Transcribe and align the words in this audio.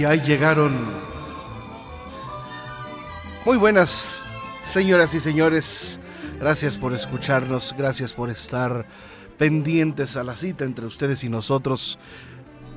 Ya 0.00 0.14
llegaron. 0.14 0.72
Muy 3.44 3.58
buenas, 3.58 4.24
señoras 4.62 5.12
y 5.12 5.20
señores. 5.20 6.00
Gracias 6.38 6.78
por 6.78 6.94
escucharnos, 6.94 7.74
gracias 7.76 8.14
por 8.14 8.30
estar 8.30 8.86
pendientes 9.36 10.16
a 10.16 10.24
la 10.24 10.38
cita 10.38 10.64
entre 10.64 10.86
ustedes 10.86 11.22
y 11.24 11.28
nosotros. 11.28 11.98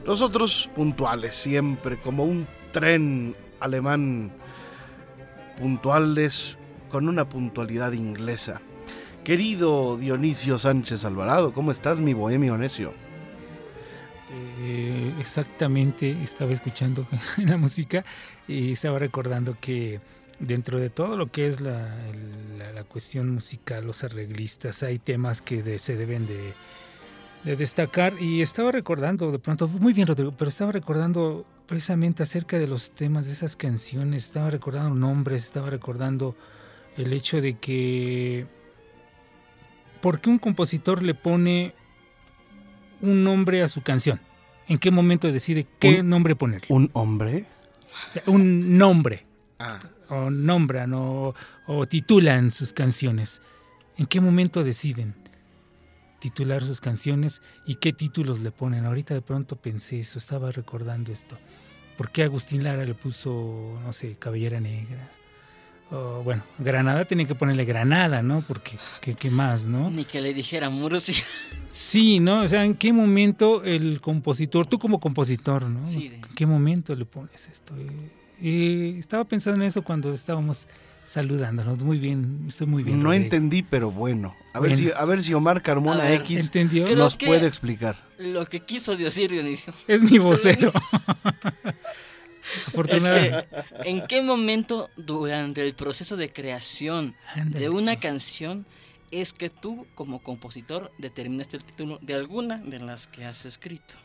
Nosotros 0.05 0.69
puntuales, 0.75 1.33
siempre 1.33 1.97
como 1.97 2.25
un 2.25 2.45
tren 2.73 3.37
alemán, 3.61 4.33
puntuales 5.57 6.57
con 6.89 7.07
una 7.07 7.29
puntualidad 7.29 7.93
inglesa. 7.93 8.59
Querido 9.23 9.95
Dionisio 9.95 10.59
Sánchez 10.59 11.05
Alvarado, 11.05 11.53
¿cómo 11.53 11.71
estás, 11.71 12.01
mi 12.01 12.11
bohemio 12.11 12.57
necio? 12.57 12.91
Eh, 14.59 15.13
exactamente, 15.19 16.17
estaba 16.23 16.51
escuchando 16.51 17.05
la 17.37 17.57
música 17.57 18.03
y 18.47 18.71
estaba 18.71 18.97
recordando 18.97 19.55
que 19.59 19.99
dentro 20.39 20.79
de 20.79 20.89
todo 20.89 21.17
lo 21.17 21.31
que 21.31 21.47
es 21.47 21.61
la, 21.61 21.95
la, 22.73 22.83
cuestión 22.83 23.29
musical, 23.29 23.85
los 23.85 24.03
arreglistas, 24.03 24.83
hay 24.83 24.99
temas 24.99 25.41
que 25.41 25.77
se 25.77 25.95
deben 25.95 26.25
de, 26.25 26.53
de, 27.43 27.55
destacar 27.55 28.13
y 28.19 28.41
estaba 28.41 28.71
recordando 28.71 29.31
de 29.31 29.39
pronto, 29.39 29.67
muy 29.67 29.93
bien 29.93 30.07
Rodrigo, 30.07 30.33
pero 30.37 30.49
estaba 30.49 30.71
recordando 30.71 31.45
precisamente 31.67 32.23
acerca 32.23 32.57
de 32.57 32.67
los 32.67 32.91
temas 32.91 33.25
de 33.25 33.33
esas 33.33 33.55
canciones, 33.55 34.23
estaba 34.23 34.49
recordando 34.49 34.95
nombres, 34.95 35.45
estaba 35.45 35.69
recordando 35.69 36.35
el 36.97 37.13
hecho 37.13 37.41
de 37.41 37.53
que, 37.55 38.47
¿por 40.01 40.19
qué 40.19 40.29
un 40.29 40.39
compositor 40.39 41.03
le 41.03 41.13
pone 41.13 41.73
un 43.03 43.23
nombre 43.23 43.61
a 43.61 43.67
su 43.67 43.81
canción? 43.81 44.19
¿En 44.67 44.77
qué 44.77 44.89
momento 44.89 45.31
decide 45.31 45.67
qué 45.79 46.01
nombre 46.01 46.35
ponerle? 46.35 46.67
¿Un 46.69 46.89
hombre? 46.93 47.45
un 48.25 48.77
nombre. 48.77 49.23
Ah. 49.59 49.79
O 50.09 50.29
nombran 50.29 50.93
o, 50.93 51.35
o 51.67 51.85
titulan 51.85 52.51
sus 52.51 52.73
canciones. 52.73 53.41
¿En 53.97 54.05
qué 54.05 54.21
momento 54.21 54.63
deciden 54.63 55.15
titular 56.19 56.63
sus 56.63 56.79
canciones 56.79 57.41
y 57.65 57.75
qué 57.75 57.93
títulos 57.93 58.39
le 58.39 58.51
ponen? 58.51 58.85
Ahorita 58.85 59.13
de 59.13 59.21
pronto 59.21 59.57
pensé 59.57 59.99
eso, 59.99 60.17
estaba 60.17 60.51
recordando 60.51 61.11
esto. 61.11 61.37
¿Por 61.97 62.09
qué 62.09 62.23
Agustín 62.23 62.63
Lara 62.63 62.85
le 62.85 62.95
puso, 62.95 63.79
no 63.83 63.93
sé, 63.93 64.15
Cabellera 64.17 64.59
Negra? 64.59 65.11
Bueno, 66.23 66.43
Granada 66.57 67.05
tenía 67.05 67.25
que 67.25 67.35
ponerle 67.35 67.65
Granada, 67.65 68.21
¿no? 68.21 68.43
Porque, 68.47 68.77
¿qué, 69.01 69.29
más, 69.29 69.67
no? 69.67 69.89
Ni 69.89 70.05
que 70.05 70.21
le 70.21 70.33
dijera 70.33 70.69
Murcia. 70.69 71.23
Sí, 71.69 72.19
¿no? 72.19 72.41
O 72.41 72.47
sea, 72.47 72.65
¿en 72.65 72.75
qué 72.75 72.93
momento 72.93 73.63
el 73.63 74.01
compositor, 74.01 74.65
tú 74.65 74.79
como 74.79 74.99
compositor, 74.99 75.63
¿no? 75.63 75.87
¿En 75.89 76.21
qué 76.35 76.45
momento 76.45 76.95
le 76.95 77.05
pones 77.05 77.47
esto? 77.47 77.73
Eh, 78.41 78.95
estaba 78.97 79.23
pensando 79.25 79.61
en 79.61 79.67
eso 79.67 79.83
cuando 79.83 80.13
estábamos 80.13 80.67
saludándonos. 81.05 81.83
Muy 81.83 81.97
bien, 81.97 82.45
estoy 82.47 82.67
muy 82.67 82.83
bien. 82.83 83.01
No 83.01 83.13
entendí, 83.13 83.63
pero 83.63 83.91
bueno. 83.91 84.35
A, 84.53 84.59
Ver, 84.59 84.77
si, 84.77 84.91
a 84.91 85.05
ver 85.05 85.23
si 85.23 85.33
Omar 85.33 85.61
Carmona 85.61 86.11
X 86.13 86.51
nos 86.95 87.15
puede 87.15 87.47
explicar. 87.47 87.97
Lo 88.17 88.45
que 88.45 88.59
quiso 88.59 88.95
decir 88.95 89.31
Dionisio. 89.31 89.73
Es 89.87 90.01
mi 90.01 90.17
vocero. 90.17 90.71
¿En 93.83 94.05
qué 94.07 94.21
momento 94.21 94.89
durante 94.97 95.65
el 95.65 95.73
proceso 95.73 96.15
de 96.15 96.31
creación 96.31 97.15
de 97.45 97.69
una 97.69 97.99
canción 97.99 98.65
es 99.11 99.33
que 99.33 99.49
tú 99.49 99.85
como 99.95 100.21
compositor 100.21 100.91
determinaste 100.97 101.57
el 101.57 101.63
título 101.63 101.99
de 102.01 102.15
alguna 102.15 102.57
de 102.57 102.79
las 102.79 103.07
que 103.07 103.25
has 103.25 103.45
escrito? 103.45 103.95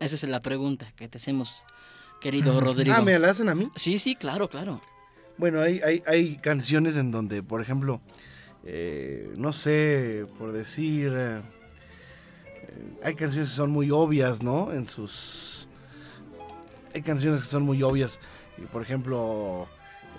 esa 0.00 0.16
es 0.16 0.24
la 0.24 0.42
pregunta 0.42 0.92
que 0.96 1.08
te 1.08 1.18
hacemos, 1.18 1.64
querido 2.20 2.60
Rodrigo. 2.60 2.94
Ah, 2.96 3.00
¿me 3.00 3.18
la 3.18 3.30
hacen 3.30 3.48
a 3.48 3.54
mí? 3.54 3.70
Sí, 3.74 3.98
sí, 3.98 4.14
claro, 4.14 4.50
claro. 4.50 4.82
Bueno, 5.38 5.60
hay, 5.60 5.80
hay, 6.06 6.36
canciones 6.36 6.96
en 6.96 7.10
donde, 7.10 7.42
por 7.42 7.60
ejemplo, 7.60 8.00
eh, 8.64 9.32
no 9.38 9.52
sé, 9.52 10.26
por 10.38 10.52
decir, 10.52 11.12
eh, 11.16 11.40
hay 13.02 13.14
canciones 13.14 13.50
que 13.50 13.56
son 13.56 13.70
muy 13.70 13.90
obvias, 13.90 14.42
¿no? 14.42 14.72
En 14.72 14.88
sus 14.88 15.68
hay 16.94 17.02
canciones 17.02 17.42
que 17.42 17.48
son 17.48 17.64
muy 17.64 17.82
obvias. 17.82 18.20
Y 18.56 18.62
por 18.62 18.82
ejemplo, 18.82 19.68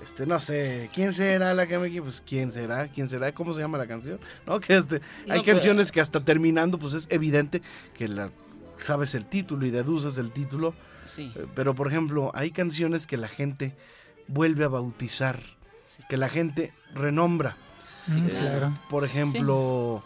este, 0.03 0.25
no 0.25 0.39
sé, 0.39 0.89
¿quién 0.93 1.13
será 1.13 1.53
la 1.53 1.67
que 1.67 1.79
me 1.79 1.89
Pues, 2.01 2.21
¿quién 2.25 2.51
será? 2.51 2.87
¿Quién 2.89 3.07
será? 3.07 3.31
¿Cómo 3.33 3.53
se 3.53 3.61
llama 3.61 3.77
la 3.77 3.87
canción? 3.87 4.19
No, 4.45 4.59
que 4.59 4.75
este, 4.75 5.01
hay 5.29 5.41
canciones 5.41 5.91
que 5.91 6.01
hasta 6.01 6.19
terminando, 6.19 6.77
pues 6.77 6.93
es 6.93 7.07
evidente 7.09 7.61
que 7.95 8.07
la, 8.07 8.29
sabes 8.77 9.15
el 9.15 9.25
título 9.25 9.65
y 9.65 9.71
deduces 9.71 10.17
el 10.17 10.31
título. 10.31 10.75
Sí. 11.05 11.31
Eh, 11.35 11.45
pero, 11.55 11.73
por 11.73 11.87
ejemplo, 11.87 12.31
hay 12.35 12.51
canciones 12.51 13.07
que 13.07 13.17
la 13.17 13.27
gente 13.27 13.75
vuelve 14.27 14.65
a 14.65 14.69
bautizar, 14.69 15.41
que 16.09 16.17
la 16.17 16.29
gente 16.29 16.73
renombra. 16.93 17.55
Mm, 18.07 18.27
claro. 18.27 18.73
Por 18.89 19.05
ejemplo, 19.05 20.03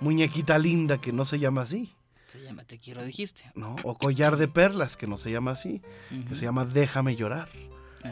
Muñequita 0.00 0.58
Linda, 0.58 0.98
que 0.98 1.12
no 1.12 1.24
se 1.24 1.38
llama 1.38 1.62
así. 1.62 1.94
Se 2.28 2.42
llama 2.42 2.62
Te 2.64 2.78
quiero, 2.78 3.02
dijiste. 3.02 3.50
No, 3.54 3.74
o 3.84 3.96
Collar 3.96 4.36
de 4.36 4.48
Perlas, 4.48 4.98
que 4.98 5.06
no 5.06 5.16
se 5.16 5.30
llama 5.30 5.52
así, 5.52 5.80
que 6.28 6.34
se 6.34 6.44
llama 6.44 6.66
Déjame 6.66 7.16
llorar. 7.16 7.48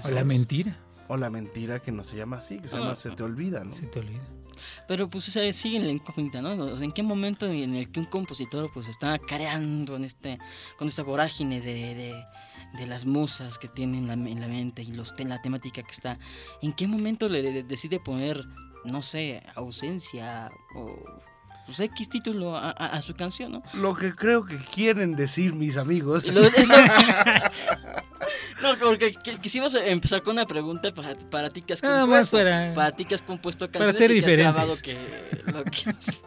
o 0.02 0.10
La 0.10 0.24
mentira. 0.24 0.78
O 1.08 1.18
La 1.18 1.28
mentira, 1.28 1.80
que 1.82 1.92
no 1.92 2.02
se 2.02 2.16
llama 2.16 2.38
así, 2.38 2.58
que 2.58 2.66
se 2.66 2.78
llama 2.78 2.96
Se 2.96 3.10
te 3.10 3.22
olvida, 3.22 3.62
¿no? 3.62 3.74
Se 3.74 3.86
te 3.86 4.00
olvida. 4.00 4.26
Pero 4.88 5.10
pues 5.10 5.24
sigue 5.24 5.76
en 5.76 5.84
la 5.84 5.92
incógnita, 5.92 6.40
¿no? 6.40 6.80
¿En 6.80 6.92
qué 6.92 7.02
momento 7.02 7.44
en 7.44 7.76
el 7.76 7.90
que 7.90 8.00
un 8.00 8.06
compositor 8.06 8.70
pues 8.72 8.88
está 8.88 9.18
creando 9.18 9.96
en 9.96 10.04
este, 10.04 10.38
con 10.78 10.88
esta 10.88 11.02
vorágine 11.02 11.60
de, 11.60 12.24
de, 12.78 12.86
las 12.86 13.04
musas 13.04 13.58
que 13.58 13.68
tiene 13.68 13.98
en 13.98 14.06
la, 14.06 14.14
en 14.14 14.40
la, 14.40 14.48
mente 14.48 14.82
y 14.82 14.92
los, 14.92 15.14
la 15.18 15.42
temática 15.42 15.82
que 15.82 15.92
está, 15.92 16.18
¿en 16.62 16.72
qué 16.72 16.88
momento 16.88 17.28
le 17.28 17.62
decide 17.64 18.00
poner, 18.00 18.46
no 18.84 19.02
sé, 19.02 19.42
ausencia 19.54 20.50
o 20.74 21.04
pues 21.66 21.80
X 21.80 22.08
título 22.08 22.56
a, 22.56 23.00
su 23.02 23.14
canción, 23.14 23.50
¿no? 23.52 23.62
Lo 23.74 23.96
que 23.96 24.14
creo 24.14 24.46
que 24.46 24.56
quieren 24.56 25.16
decir 25.16 25.52
mis 25.52 25.76
amigos. 25.76 26.24
no, 28.62 28.78
porque 28.78 29.16
quisimos 29.40 29.74
empezar 29.74 30.22
con 30.22 30.34
una 30.34 30.46
pregunta 30.46 30.94
para, 30.94 31.16
para 31.16 31.50
ti 31.50 31.62
que 31.62 31.72
has 31.72 31.82
compuesto. 31.82 32.36
para, 32.36 32.92
ti 32.92 33.04
que 33.04 33.16
has 33.16 33.22
compuesto 33.22 33.68
canciones 33.68 33.96
para 33.96 33.98
ser 33.98 34.12
diferentes. 34.12 34.84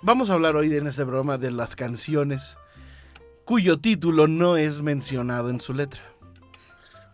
Vamos 0.00 0.30
a 0.30 0.34
hablar 0.34 0.56
hoy 0.56 0.74
en 0.74 0.86
este 0.86 1.04
programa 1.04 1.36
de 1.36 1.50
las 1.50 1.76
canciones 1.76 2.56
cuyo 3.44 3.78
título 3.78 4.28
no 4.28 4.56
es 4.56 4.80
mencionado 4.80 5.50
en 5.50 5.60
su 5.60 5.74
letra. 5.74 6.00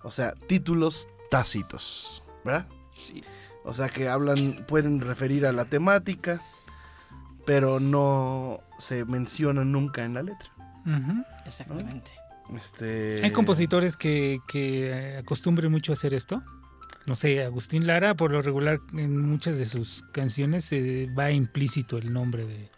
O 0.04 0.12
sea, 0.12 0.34
títulos 0.46 1.08
tácitos, 1.30 2.22
¿verdad? 2.44 2.68
O 3.64 3.72
sea 3.72 3.88
que 3.88 4.08
hablan, 4.08 4.64
pueden 4.68 5.00
referir 5.00 5.46
a 5.46 5.52
la 5.52 5.64
temática, 5.64 6.40
pero 7.46 7.80
no 7.80 8.60
se 8.78 9.04
mencionan 9.04 9.72
nunca 9.72 10.04
en 10.04 10.14
la 10.14 10.22
letra. 10.22 10.50
Exactamente. 11.46 12.10
Este... 12.54 13.20
Hay 13.24 13.30
compositores 13.30 13.96
que, 13.96 14.38
que 14.46 15.16
acostumbren 15.18 15.70
mucho 15.70 15.92
a 15.92 15.94
hacer 15.94 16.12
esto. 16.12 16.42
No 17.06 17.14
sé, 17.14 17.42
Agustín 17.44 17.86
Lara, 17.86 18.14
por 18.14 18.30
lo 18.30 18.40
regular, 18.42 18.80
en 18.94 19.20
muchas 19.20 19.58
de 19.58 19.66
sus 19.66 20.04
canciones 20.12 20.64
se 20.64 21.08
va 21.18 21.30
implícito 21.30 21.98
el 21.98 22.12
nombre 22.12 22.46
de, 22.46 22.70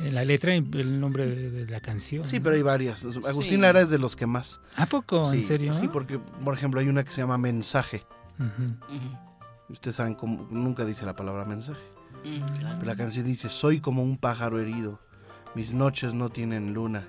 en 0.00 0.14
la 0.14 0.24
letra 0.24 0.54
el 0.54 1.00
nombre 1.00 1.26
de, 1.26 1.66
la 1.66 1.80
canción. 1.80 2.24
Sí, 2.24 2.40
pero 2.40 2.54
hay 2.54 2.62
varias. 2.62 3.04
Agustín 3.04 3.62
Lara 3.62 3.80
es 3.80 3.90
de 3.90 3.98
los 3.98 4.16
que 4.16 4.26
más. 4.26 4.60
¿A 4.76 4.86
poco? 4.86 5.32
¿En 5.32 5.42
serio? 5.42 5.72
Sí, 5.74 5.88
porque, 5.88 6.18
por 6.18 6.54
ejemplo, 6.54 6.80
hay 6.80 6.88
una 6.88 7.04
que 7.04 7.12
se 7.12 7.22
llama 7.22 7.38
Mensaje. 7.38 8.04
Ustedes 9.68 9.96
saben 9.96 10.14
cómo 10.14 10.46
nunca 10.50 10.84
dice 10.84 11.04
la 11.06 11.16
palabra 11.16 11.44
mensaje. 11.44 11.80
Mm, 12.24 12.40
claro. 12.58 12.76
Pero 12.78 12.90
la 12.90 12.96
canción 12.96 13.24
dice, 13.24 13.48
soy 13.48 13.80
como 13.80 14.02
un 14.02 14.16
pájaro 14.16 14.58
herido, 14.60 15.00
mis 15.54 15.74
noches 15.74 16.14
no 16.14 16.28
tienen 16.30 16.72
luna, 16.74 17.06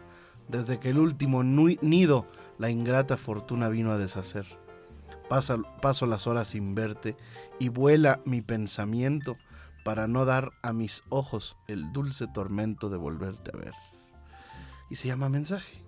desde 0.48 0.80
que 0.80 0.90
el 0.90 1.00
último 1.00 1.44
nido 1.44 2.26
la 2.58 2.70
ingrata 2.70 3.18
fortuna 3.18 3.70
vino 3.70 3.92
a 3.92 3.98
deshacer. 3.98 4.46
Paso 5.30 6.06
las 6.06 6.26
horas 6.26 6.48
sin 6.48 6.74
verte 6.74 7.18
y 7.60 7.68
vuela 7.70 8.22
mi 8.26 8.42
pensamiento 8.42 9.36
para 9.84 10.08
no 10.08 10.26
dar 10.26 10.52
a 10.64 10.72
mis 10.74 11.04
ojos 11.10 11.58
el 11.68 11.92
dulce 11.92 12.28
tormento 12.28 12.90
de 12.90 12.98
volverte 12.98 13.52
a 13.54 13.58
ver. 13.58 13.74
Y 14.90 14.96
se 14.96 15.08
llama 15.10 15.28
mensaje, 15.30 15.84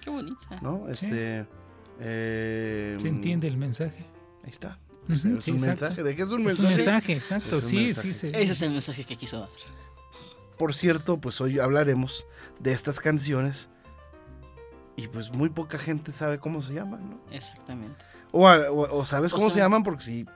Qué 0.00 0.10
bonita. 0.10 0.60
¿no? 0.60 0.88
Este... 0.88 1.46
eh, 2.00 2.96
Se 3.00 3.08
entiende 3.08 3.46
el 3.46 3.56
mensaje. 3.56 4.04
Ahí 4.42 4.50
está. 4.50 4.78
Ujú, 5.04 5.12
es 5.14 5.20
sí, 5.20 5.28
un 5.50 5.56
exacto. 5.58 5.84
mensaje. 5.84 6.02
¿De 6.02 6.16
qué 6.16 6.22
es 6.22 6.28
un 6.30 6.46
Es 6.46 6.58
un 6.58 6.64
mensaje? 6.64 6.76
mensaje, 6.76 7.12
exacto. 7.14 7.56
Es 7.58 7.64
un 7.64 7.70
sí, 7.70 7.76
mensaje. 7.76 8.12
sí. 8.12 8.18
se- 8.18 8.42
Ese 8.42 8.52
es 8.52 8.62
el 8.62 8.70
mensaje 8.70 9.04
que 9.04 9.16
quiso 9.16 9.40
dar. 9.40 9.48
Por 10.58 10.74
cierto, 10.74 11.18
pues 11.18 11.40
hoy 11.40 11.58
hablaremos 11.58 12.24
de 12.60 12.72
estas 12.72 13.00
canciones 13.00 13.68
y 14.96 15.08
pues 15.08 15.32
muy 15.32 15.48
poca 15.48 15.78
gente 15.78 16.12
sabe 16.12 16.38
cómo 16.38 16.62
se 16.62 16.74
llaman, 16.74 17.10
¿no? 17.10 17.20
Exactamente. 17.32 18.04
O, 18.30 18.46
a- 18.46 18.70
o- 18.70 18.98
o 18.98 19.04
sabes 19.04 19.32
O 19.32 19.36
cómo 19.36 19.50
se 19.50 19.58
llaman 19.58 19.82
porque 19.82 20.02
sí, 20.04 20.26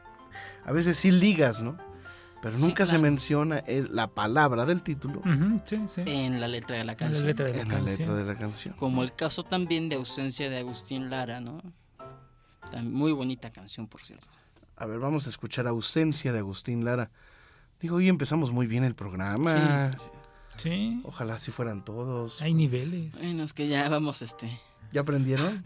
a 0.65 0.73
veces 0.73 0.99
sí 0.99 1.11
ligas, 1.11 1.63
¿no? 1.63 1.77
Pero 2.43 2.57
Sí, 2.57 2.63
nunca 2.63 2.87
se 2.87 2.99
menciona 2.99 3.59
el- 3.61 3.95
la 3.95 4.09
palabra 4.09 4.67
del 4.67 4.83
título 4.83 5.21
Ujú, 5.21 5.61
sí, 5.65 5.81
sí. 5.87 6.03
En 6.07 6.41
la 6.41 6.49
letra 6.49 6.77
de 6.77 6.85
la 6.85 6.93
En 6.93 6.97
la 6.99 7.07
canción. 7.07 7.27
letra 7.27 7.47
de 7.47 7.53
la 7.55 7.63
en 7.63 7.69
la 7.69 7.81
letra 7.81 8.15
de 8.15 8.25
la 8.25 8.35
canción. 8.35 8.75
Como 8.77 9.03
el 9.03 9.15
caso 9.15 9.43
también 9.43 9.89
de 9.89 9.97
ausencia 9.97 10.51
de 10.51 10.59
Agustín 10.59 11.09
Lara, 11.09 11.41
¿no? 11.41 11.63
Muy 12.83 13.13
bonita 13.13 13.51
canción, 13.51 13.87
por 13.87 14.03
cierto. 14.03 14.27
A 14.76 14.87
ver, 14.87 14.99
vamos 14.99 15.26
a 15.26 15.31
escuchar 15.31 15.67
Ausencia 15.67 16.32
de 16.32 16.38
Agustín 16.40 16.84
Lara. 16.84 17.11
Digo, 17.81 17.96
hoy 17.96 18.08
empezamos 18.08 18.50
muy 18.52 18.67
bien 18.67 18.84
el 18.84 18.94
programa. 18.94 19.90
Sí, 19.93 19.99
sí. 19.99 20.11
Sí, 20.56 21.00
Ojalá 21.05 21.38
si 21.38 21.50
fueran 21.50 21.84
todos. 21.84 22.40
hay 22.40 22.55
niveles. 22.55 23.19
Bueno, 23.19 23.43
es 23.43 23.52
que 23.52 23.69
ya 23.69 23.88
vamos, 23.90 24.23
este. 24.23 24.58
¿Ya 24.93 25.02
aprendieron? 25.02 25.62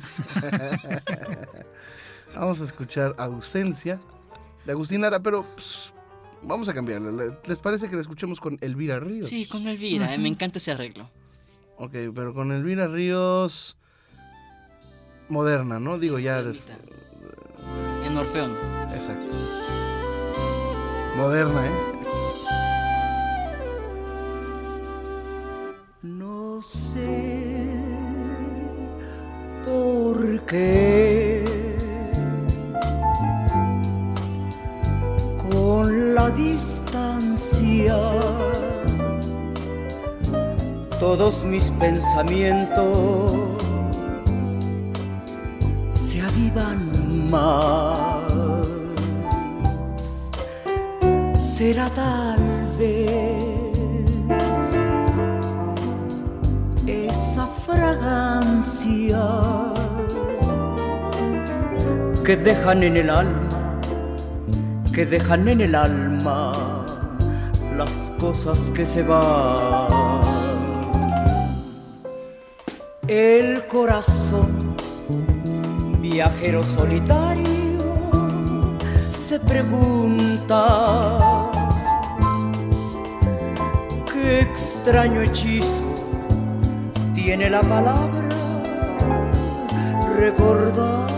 vamos 2.34 2.60
a 2.60 2.64
escuchar 2.64 3.14
Ausencia 3.18 4.00
de 4.66 4.72
Agustín 4.72 5.00
Lara, 5.00 5.20
pero 5.20 5.44
pues, 5.54 5.92
vamos 6.42 6.68
a 6.68 6.74
cambiarla. 6.74 7.10
¿Le- 7.12 7.38
¿Les 7.46 7.60
parece 7.60 7.88
que 7.88 7.94
la 7.94 8.00
escuchemos 8.02 8.40
con 8.40 8.58
Elvira 8.60 8.98
Ríos? 8.98 9.28
Sí, 9.28 9.46
con 9.46 9.66
Elvira, 9.68 10.16
me 10.18 10.28
encanta 10.28 10.58
ese 10.58 10.72
arreglo. 10.72 11.08
Ok, 11.76 11.92
pero 12.14 12.34
con 12.34 12.50
Elvira 12.50 12.88
Ríos 12.88 13.76
moderna, 15.28 15.78
¿no? 15.78 15.98
Digo 15.98 16.18
ya... 16.18 16.42
des- 16.42 16.64
Orfeón. 18.20 18.52
Exacto. 18.94 19.34
Moderna, 21.16 21.66
¿eh? 21.66 21.70
No 26.02 26.60
sé 26.60 27.72
por 29.64 30.44
qué 30.44 31.44
con 35.50 36.14
la 36.14 36.30
distancia 36.30 37.96
todos 40.98 41.42
mis 41.44 41.70
pensamientos 41.72 43.32
se 45.88 46.20
avivan 46.20 47.30
más. 47.30 48.09
Será 51.60 51.90
tal 51.90 52.40
vez 52.78 54.08
esa 56.86 57.46
fragancia 57.66 59.20
que 62.24 62.36
dejan 62.38 62.82
en 62.82 62.96
el 62.96 63.10
alma, 63.10 63.78
que 64.94 65.04
dejan 65.04 65.48
en 65.48 65.60
el 65.60 65.74
alma 65.74 66.86
las 67.76 68.10
cosas 68.18 68.70
que 68.70 68.86
se 68.86 69.02
van. 69.02 70.22
El 73.06 73.66
corazón, 73.66 74.74
viajero 76.00 76.64
solitario, 76.64 77.84
se 79.12 79.38
pregunta 79.40 81.39
extraño 84.22 85.22
hechizo 85.22 85.82
tiene 87.14 87.50
la 87.50 87.60
palabra 87.60 88.28
recordar. 90.16 91.08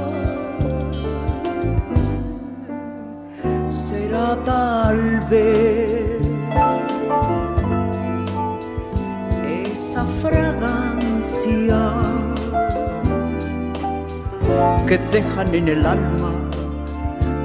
Será 3.69 4.37
tal 4.45 5.21
vez 5.31 6.21
esa 9.73 10.05
fragancia 10.23 11.81
que 14.87 14.99
dejan 15.13 15.55
en 15.55 15.69
el 15.69 15.87
alma, 15.87 16.33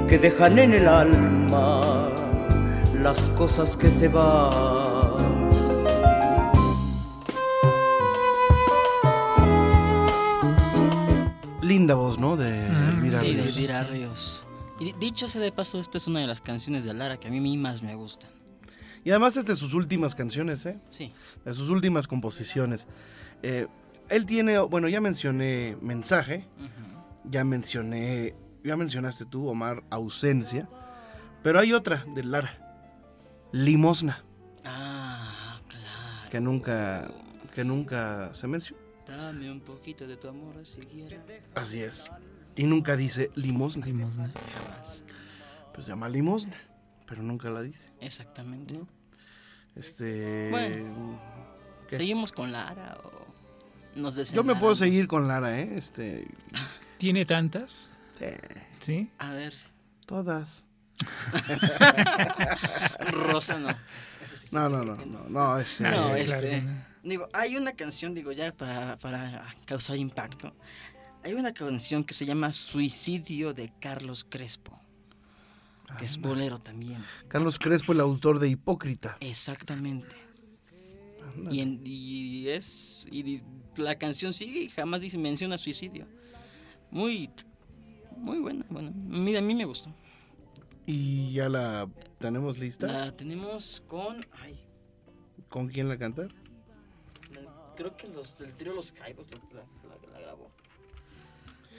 que 0.06 0.18
dejan 0.18 0.58
en 0.58 0.74
el 0.74 0.86
alma 0.86 1.80
las 3.02 3.30
cosas 3.30 3.76
que 3.76 3.88
se 3.88 4.08
van. 4.08 4.77
Linda 11.88 12.02
voz, 12.02 12.18
¿no? 12.18 12.36
De 12.36 12.66
Elvira 12.66 13.18
Sí, 13.18 13.28
de 13.34 13.42
Ríos. 13.44 13.56
Elvira 13.56 13.82
Ríos. 13.84 14.46
Y 14.78 14.84
di- 14.84 14.94
dicho 15.00 15.26
sea 15.26 15.40
de 15.40 15.50
paso, 15.50 15.80
esta 15.80 15.96
es 15.96 16.06
una 16.06 16.20
de 16.20 16.26
las 16.26 16.42
canciones 16.42 16.84
de 16.84 16.92
Lara 16.92 17.18
que 17.18 17.28
a 17.28 17.30
mí 17.30 17.56
más 17.56 17.82
me 17.82 17.94
gustan. 17.94 18.30
Y 19.06 19.10
además 19.10 19.38
es 19.38 19.46
de 19.46 19.56
sus 19.56 19.72
últimas 19.72 20.14
canciones, 20.14 20.66
¿eh? 20.66 20.78
Sí. 20.90 21.14
De 21.46 21.54
sus 21.54 21.70
últimas 21.70 22.06
composiciones. 22.06 22.86
Eh, 23.42 23.68
él 24.10 24.26
tiene, 24.26 24.58
bueno, 24.58 24.86
ya 24.88 25.00
mencioné 25.00 25.78
Mensaje, 25.80 26.44
ya 27.24 27.42
mencioné, 27.44 28.34
ya 28.62 28.76
mencionaste 28.76 29.24
tú, 29.24 29.48
Omar, 29.48 29.82
Ausencia, 29.88 30.68
pero 31.42 31.58
hay 31.58 31.72
otra 31.72 32.04
de 32.14 32.22
Lara, 32.22 32.52
Limosna, 33.52 34.22
Ah, 34.62 35.58
claro. 35.68 36.30
que 36.30 36.38
nunca, 36.38 37.10
que 37.54 37.64
nunca 37.64 38.28
se 38.34 38.46
menciona. 38.46 38.82
Dame 39.08 39.50
un 39.50 39.60
poquito 39.60 40.06
de 40.06 40.16
tu 40.16 40.28
amor 40.28 40.64
si 40.66 40.80
quieres. 40.82 41.20
Así 41.54 41.80
es. 41.80 42.10
Y 42.56 42.64
nunca 42.64 42.96
dice 42.96 43.30
limosna. 43.34 43.86
Limosna. 43.86 44.30
Jamás. 44.54 45.02
Pues 45.72 45.86
se 45.86 45.92
llama 45.92 46.08
limosna, 46.08 46.56
pero 47.06 47.22
nunca 47.22 47.48
la 47.50 47.62
dice. 47.62 47.90
Exactamente. 48.00 48.74
¿no? 48.74 48.86
Este. 49.74 50.48
Bueno. 50.50 51.18
¿Qué? 51.88 51.96
¿Seguimos 51.96 52.32
con 52.32 52.52
Lara 52.52 52.98
o 53.02 53.26
nos 53.96 54.32
Yo 54.32 54.44
me 54.44 54.54
puedo 54.54 54.74
seguir 54.74 55.08
con 55.08 55.26
Lara, 55.26 55.58
¿eh? 55.58 55.74
Este. 55.74 56.28
¿Tiene 56.98 57.24
tantas? 57.24 57.94
eh, 58.20 58.38
Sí. 58.78 59.10
A 59.18 59.32
ver, 59.32 59.54
todas. 60.06 60.64
Rosa 63.12 63.58
no. 63.58 63.68
No, 64.50 64.68
no, 64.68 64.82
no, 64.82 64.96
no, 64.96 65.24
no, 65.28 65.58
este. 65.58 65.84
No, 65.84 65.90
Claro, 65.90 66.16
este. 66.16 66.64
Digo, 67.02 67.28
hay 67.32 67.56
una 67.56 67.72
canción, 67.72 68.14
digo, 68.14 68.32
ya 68.32 68.52
para, 68.56 68.98
para 68.98 69.54
causar 69.64 69.96
impacto. 69.96 70.52
Hay 71.24 71.32
una 71.34 71.52
canción 71.52 72.04
que 72.04 72.14
se 72.14 72.26
llama 72.26 72.52
Suicidio 72.52 73.52
de 73.54 73.72
Carlos 73.80 74.24
Crespo. 74.28 74.78
Que 75.98 76.04
es 76.04 76.18
bolero 76.18 76.58
también. 76.58 77.02
Carlos 77.28 77.58
Crespo, 77.58 77.92
el 77.92 78.00
autor 78.00 78.38
de 78.38 78.48
Hipócrita. 78.50 79.16
Exactamente. 79.20 80.14
Y, 81.50 81.60
en- 81.60 81.80
y 81.84 82.48
es. 82.48 83.06
Y 83.10 83.40
la 83.76 83.96
canción 83.96 84.34
sigue 84.34 84.60
y 84.60 84.68
jamás 84.68 85.00
dice, 85.00 85.16
menciona 85.18 85.56
suicidio. 85.56 86.06
Muy. 86.90 87.30
Muy 88.16 88.38
buena. 88.38 88.66
Bueno, 88.68 88.88
a 88.90 88.92
mí, 89.18 89.34
a 89.36 89.40
mí 89.40 89.54
me 89.54 89.64
gustó. 89.64 89.94
Y 90.84 91.32
ya 91.32 91.48
la 91.48 91.88
tenemos 92.18 92.58
lista. 92.58 92.86
La 92.86 93.16
tenemos 93.16 93.82
con. 93.86 94.16
Ay, 94.42 94.58
¿Con 95.48 95.68
quién 95.68 95.88
la 95.88 95.96
canta? 95.98 96.28
Creo 97.78 97.96
que 97.96 98.08
los 98.08 98.36
del 98.38 98.52
trío 98.56 98.74
Los 98.74 98.90
Caibos 98.92 99.26
la, 99.52 99.60
la- 99.60 100.12
la 100.12 100.20
grabó. 100.20 100.50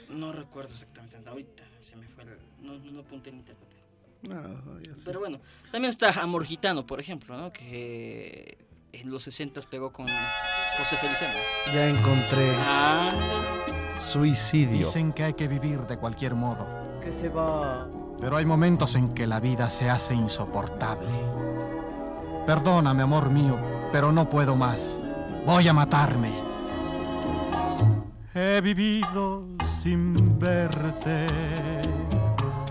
No 0.08 0.32
recuerdo 0.32 0.72
exactamente. 0.72 1.18
Ahorita 1.28 1.62
se 1.84 1.96
me 1.96 2.06
fue. 2.08 2.24
el- 2.24 2.38
no, 2.60 2.78
no 2.90 3.00
apunté 3.00 3.28
el 3.30 3.36
intérprete. 3.36 3.76
No, 4.22 4.80
ya 4.80 4.96
sé. 4.96 5.02
Pero 5.04 5.20
bueno, 5.20 5.40
también 5.70 5.90
está 5.90 6.10
Amor 6.22 6.44
Gitano, 6.44 6.86
por 6.86 7.00
ejemplo, 7.00 7.36
¿no? 7.36 7.52
Que 7.52 8.56
en 8.92 9.10
los 9.10 9.22
60 9.24 9.60
pegó 9.70 9.92
con 9.92 10.06
José 10.78 10.96
Feliciano. 10.96 11.34
Ya 11.72 11.86
encontré 11.88 12.54
Ah, 12.58 13.10
Suicidio. 14.00 14.78
Dicen 14.78 15.12
que 15.12 15.24
hay 15.24 15.34
que 15.34 15.48
vivir 15.48 15.80
de 15.86 15.96
cualquier 15.98 16.34
modo. 16.34 16.66
que 17.00 17.12
se 17.12 17.28
va. 17.28 17.88
pero 18.20 18.36
hay 18.36 18.44
momentos 18.44 18.94
en 18.94 19.12
que 19.12 19.26
la 19.26 19.38
vida 19.40 19.70
se 19.70 19.88
hace 19.88 20.12
insoportable. 20.14 21.10
Perdóname, 22.46 23.02
amor 23.02 23.30
mío, 23.30 23.56
pero 23.92 24.12
no 24.12 24.28
puedo 24.28 24.56
más. 24.56 25.00
Voy 25.46 25.68
a 25.68 25.72
matarme. 25.72 26.32
He 28.34 28.60
vivido 28.60 29.44
sin 29.82 30.38
verte, 30.38 31.26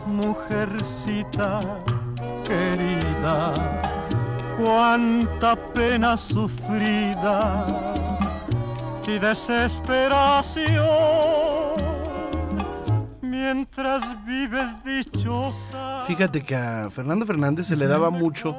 mujercita 0.06 1.60
querida, 2.46 3.54
cuánta 4.58 5.56
pena 5.56 6.16
sufrida 6.16 7.94
y 9.10 9.18
desesperación 9.18 10.80
mientras 13.22 14.04
vives 14.26 14.84
dichosa. 14.84 16.04
Fíjate 16.06 16.44
que 16.44 16.56
a 16.56 16.90
Fernando 16.92 17.26
Fernández 17.26 17.68
se 17.68 17.76
le 17.76 17.88
daba 17.88 18.12
mucho 18.12 18.56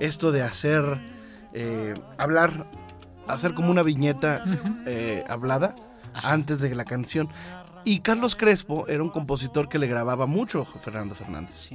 esto 0.00 0.32
de 0.32 0.42
hacer, 0.42 0.98
eh, 1.52 1.94
hablar, 2.18 2.66
hacer 3.28 3.54
como 3.54 3.70
una 3.70 3.82
viñeta 3.82 4.44
eh, 4.86 5.24
hablada 5.28 5.74
antes 6.14 6.60
de 6.60 6.74
la 6.74 6.84
canción. 6.84 7.28
Y 7.84 8.00
Carlos 8.00 8.36
Crespo 8.36 8.86
era 8.86 9.02
un 9.02 9.08
compositor 9.08 9.68
que 9.68 9.78
le 9.78 9.86
grababa 9.86 10.26
mucho 10.26 10.62
a 10.62 10.78
Fernando 10.78 11.14
Fernández. 11.14 11.70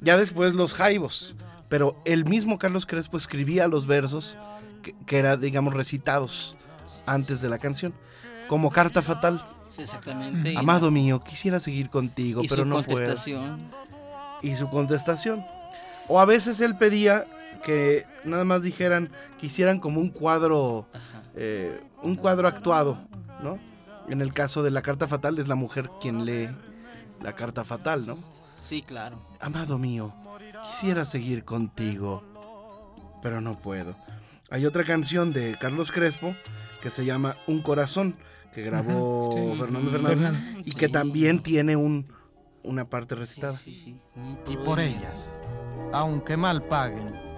Ya 0.00 0.16
después 0.16 0.54
los 0.54 0.72
Jaivos, 0.74 1.36
pero 1.68 2.00
el 2.04 2.24
mismo 2.24 2.58
Carlos 2.58 2.86
Crespo 2.86 3.16
escribía 3.16 3.68
los 3.68 3.86
versos 3.86 4.36
que, 4.82 4.94
que 5.06 5.18
eran, 5.18 5.40
digamos, 5.40 5.74
recitados 5.74 6.56
antes 7.06 7.40
de 7.40 7.48
la 7.48 7.58
canción, 7.58 7.92
como 8.48 8.70
Carta 8.70 9.02
Fatal. 9.02 9.44
Sí, 9.68 9.82
exactamente. 9.82 10.56
Amado 10.56 10.90
mío, 10.90 11.22
quisiera 11.22 11.60
seguir 11.60 11.90
contigo, 11.90 12.42
y 12.42 12.48
pero 12.48 12.62
su 12.62 12.68
no 12.68 12.76
contestación. 12.76 13.58
puedo. 13.58 14.52
Y 14.52 14.56
su 14.56 14.68
contestación. 14.68 15.44
O 16.08 16.18
a 16.18 16.24
veces 16.24 16.60
él 16.60 16.76
pedía 16.76 17.24
que 17.64 18.06
nada 18.24 18.44
más 18.44 18.62
dijeran, 18.62 19.10
que 19.38 19.46
hicieran 19.46 19.78
como 19.80 20.00
un 20.00 20.10
cuadro, 20.10 20.86
eh, 21.34 21.80
un 22.02 22.14
cuadro 22.14 22.48
actuado, 22.48 22.98
¿no? 23.42 23.58
En 24.08 24.20
el 24.20 24.32
caso 24.32 24.62
de 24.62 24.70
la 24.70 24.82
carta 24.82 25.06
fatal 25.06 25.38
es 25.38 25.48
la 25.48 25.54
mujer 25.54 25.90
quien 26.00 26.24
lee 26.24 26.48
la 27.20 27.34
carta 27.34 27.64
fatal, 27.64 28.06
¿no? 28.06 28.18
Sí, 28.58 28.82
claro. 28.82 29.20
Amado 29.40 29.78
mío, 29.78 30.12
quisiera 30.70 31.04
seguir 31.04 31.44
contigo, 31.44 32.22
pero 33.22 33.40
no 33.40 33.58
puedo. 33.60 33.94
Hay 34.50 34.66
otra 34.66 34.84
canción 34.84 35.32
de 35.32 35.56
Carlos 35.60 35.92
Crespo 35.92 36.34
que 36.82 36.90
se 36.90 37.04
llama 37.04 37.36
Un 37.46 37.62
corazón, 37.62 38.16
que 38.52 38.62
grabó 38.62 39.30
sí. 39.32 39.58
Fernando 39.58 39.90
Fernández 39.90 40.32
y 40.64 40.72
que 40.72 40.88
también 40.88 41.42
tiene 41.42 41.76
un, 41.76 42.12
una 42.64 42.88
parte 42.88 43.14
recitada. 43.14 43.52
sí, 43.52 44.00
Y 44.48 44.56
por 44.64 44.80
ellas, 44.80 45.36
aunque 45.92 46.36
mal 46.36 46.64
paguen, 46.64 47.29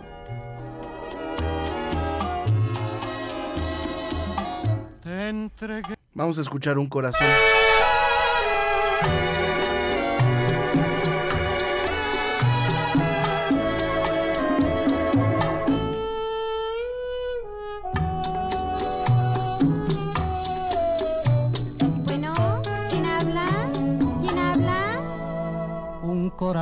Vamos 6.15 6.39
a 6.39 6.43
escuchar 6.43 6.79
Un 6.79 6.89
corazón. 6.89 7.27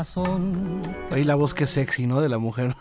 Corazón 0.05 0.83
Ahí 1.11 1.25
la 1.25 1.35
voz 1.35 1.53
que 1.55 1.67
sexy, 1.67 2.07
¿no? 2.07 2.21
De 2.21 2.29
la 2.29 2.39
mujer. 2.39 2.75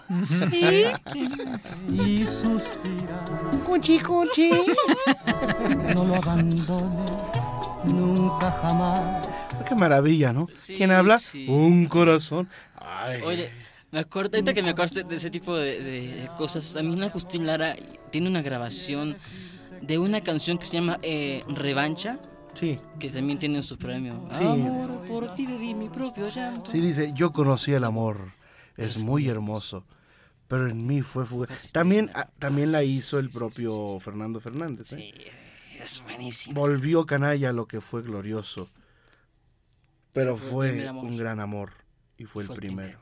y 1.91 2.25
suspira, 2.25 3.23
Conchi, 3.65 3.99
conchi. 3.99 4.51
no 5.95 6.05
lo 6.05 6.15
abandone 6.15 7.05
nunca 7.85 8.51
jamás. 8.61 9.27
Qué 9.67 9.75
maravilla, 9.75 10.31
¿no? 10.33 10.47
Sí, 10.57 10.75
¿Quién 10.77 10.91
habla? 10.91 11.17
sí. 11.19 11.45
Un 11.49 11.85
corazón. 11.87 12.47
Ay. 12.77 13.21
Oye, 13.23 13.49
me 13.91 13.99
acuerdo, 13.99 14.37
ahorita 14.37 14.53
que 14.53 14.61
me 14.63 14.69
acuerdo 14.69 15.03
de 15.03 15.15
ese 15.15 15.29
tipo 15.29 15.55
de, 15.57 15.81
de- 15.81 16.15
de 16.21 16.27
cosas, 16.37 16.73
también 16.73 17.01
Agustín 17.03 17.45
Lara 17.45 17.75
tiene 18.11 18.29
una 18.29 18.41
grabación 18.41 19.17
de 19.81 19.97
una 19.97 20.21
canción 20.21 20.57
que 20.57 20.65
se 20.65 20.73
llama 20.73 20.99
eh, 21.01 21.43
Revancha, 21.47 22.19
Sí, 22.59 22.79
que 22.99 23.09
también 23.09 23.39
tiene 23.39 23.63
su 23.63 23.77
premio. 23.77 24.27
Sí. 24.31 24.43
Amor, 24.43 25.05
por 25.07 25.33
ti 25.35 25.45
bebí 25.47 25.73
mi 25.73 25.87
propio 25.89 26.29
llanto. 26.29 26.69
sí 26.69 26.79
dice, 26.81 27.11
yo 27.13 27.31
conocí 27.31 27.71
el 27.73 27.83
amor. 27.83 28.33
Es 28.75 28.97
muy 28.97 29.27
hermoso. 29.29 29.85
Pero 30.47 30.67
en 30.69 30.85
mí 30.87 31.01
fue 31.01 31.25
fugaz. 31.25 31.71
También, 31.71 32.09
ah, 32.15 32.27
también 32.39 32.71
la 32.71 32.83
hizo 32.83 33.19
el 33.19 33.29
propio 33.29 33.99
Fernando 33.99 34.39
Fernández. 34.39 34.91
¿eh? 34.93 35.13
Sí, 35.13 35.79
es 35.81 36.01
buenísimo. 36.03 36.59
Volvió 36.59 37.05
canalla 37.05 37.53
lo 37.53 37.67
que 37.67 37.81
fue 37.81 38.01
glorioso. 38.01 38.67
Pero 40.11 40.37
Fue 40.37 40.89
un 40.89 41.15
gran 41.17 41.39
amor. 41.39 41.71
Y 42.17 42.25
fue 42.25 42.43
el 42.43 42.49
primero. 42.49 42.99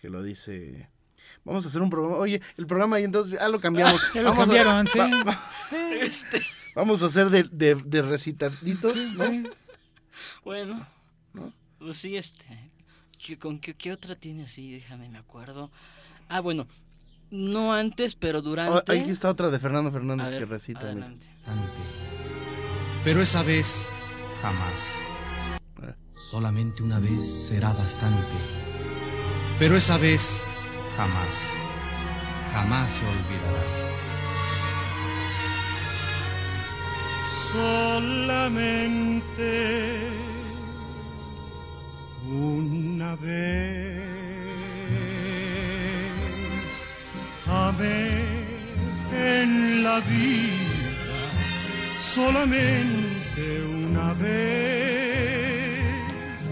Que 0.00 0.08
lo 0.08 0.22
dice. 0.22 0.88
Vamos 1.44 1.64
a 1.64 1.68
hacer 1.68 1.82
un 1.82 1.90
programa. 1.90 2.16
Oye, 2.16 2.40
el 2.56 2.66
programa 2.66 2.96
ahí 2.96 3.04
entonces. 3.04 3.38
Ah, 3.40 3.48
lo 3.48 3.60
cambiamos. 3.60 4.00
Ya 4.14 4.22
lo 4.22 4.30
Vamos 4.30 4.44
a- 4.44 4.46
cambiaron, 4.46 4.88
sí. 4.88 4.98
va- 4.98 5.24
va- 5.24 5.50
Este, 6.00 6.40
vamos 6.76 7.02
a 7.02 7.06
hacer 7.06 7.30
de, 7.30 7.42
de, 7.44 7.74
de 7.74 8.02
recitaditos. 8.02 8.92
Sí, 8.92 9.12
¿no? 9.16 9.26
sí. 9.30 9.48
bueno, 10.44 10.86
¿No? 11.34 11.52
pues 11.80 11.96
sí, 11.98 12.16
este. 12.16 12.46
¿qué- 13.18 13.36
¿Con 13.38 13.58
qué, 13.58 13.74
qué 13.74 13.90
otra 13.92 14.14
tiene 14.14 14.44
así? 14.44 14.70
Déjame, 14.72 15.08
me 15.08 15.18
acuerdo. 15.18 15.72
Ah, 16.28 16.38
bueno, 16.40 16.68
no 17.30 17.72
antes, 17.74 18.14
pero 18.14 18.38
Oh, 18.38 18.42
durante. 18.42 18.92
Aquí 19.00 19.10
está 19.10 19.28
otra 19.30 19.50
de 19.50 19.58
Fernando 19.58 19.90
Fernández 19.90 20.30
ver, 20.30 20.38
que 20.38 20.44
recita. 20.46 20.80
adelante. 20.82 21.26
Pero 23.04 23.20
esa 23.22 23.42
vez, 23.42 23.84
jamás. 24.42 24.94
Eh. 25.82 25.94
Solamente 26.30 26.82
una 26.82 26.98
vez 27.00 27.46
será 27.48 27.72
bastante. 27.72 28.26
Pero 29.58 29.76
esa 29.76 29.96
vez, 29.96 30.40
jamás. 30.96 31.50
Jamás 32.52 32.90
se 32.90 33.04
olvidará. 33.06 33.85
Solamente 38.36 40.08
una 42.28 43.14
vez 43.16 44.02
amé 47.46 48.08
en 49.12 49.82
la 49.84 50.00
vida 50.00 50.52
solamente 52.00 53.62
una 53.84 54.12
vez 54.14 54.96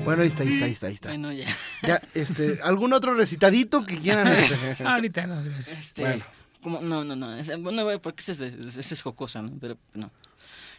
Bueno, 0.05 0.23
ahí 0.23 0.29
está, 0.29 0.43
ahí 0.43 0.53
está, 0.53 0.67
ahí 0.67 0.73
está. 0.73 0.87
Ahí 0.89 0.95
está. 0.95 1.09
Bueno, 1.09 1.33
ya. 1.33 1.47
Ya, 1.83 2.03
este, 2.15 2.59
¿Algún 2.63 2.93
otro 2.93 3.15
recitadito 3.15 3.87
que 3.87 3.97
quieran? 3.99 4.29
este? 4.29 4.85
Ahorita 4.87 5.27
no, 5.27 5.43
gracias. 5.43 5.79
Este, 5.79 6.03
Bueno. 6.03 6.25
como- 6.63 6.81
no, 6.83 7.05
no, 7.05 7.17
no. 7.17 7.85
güey, 7.85 7.99
porque 7.99 8.21
esa 8.21 8.33
es, 8.33 8.41
esa 8.77 8.95
es 8.95 9.03
jocosa, 9.03 9.41
¿no? 9.41 9.53
Pero 9.59 9.79
no. 9.95 10.11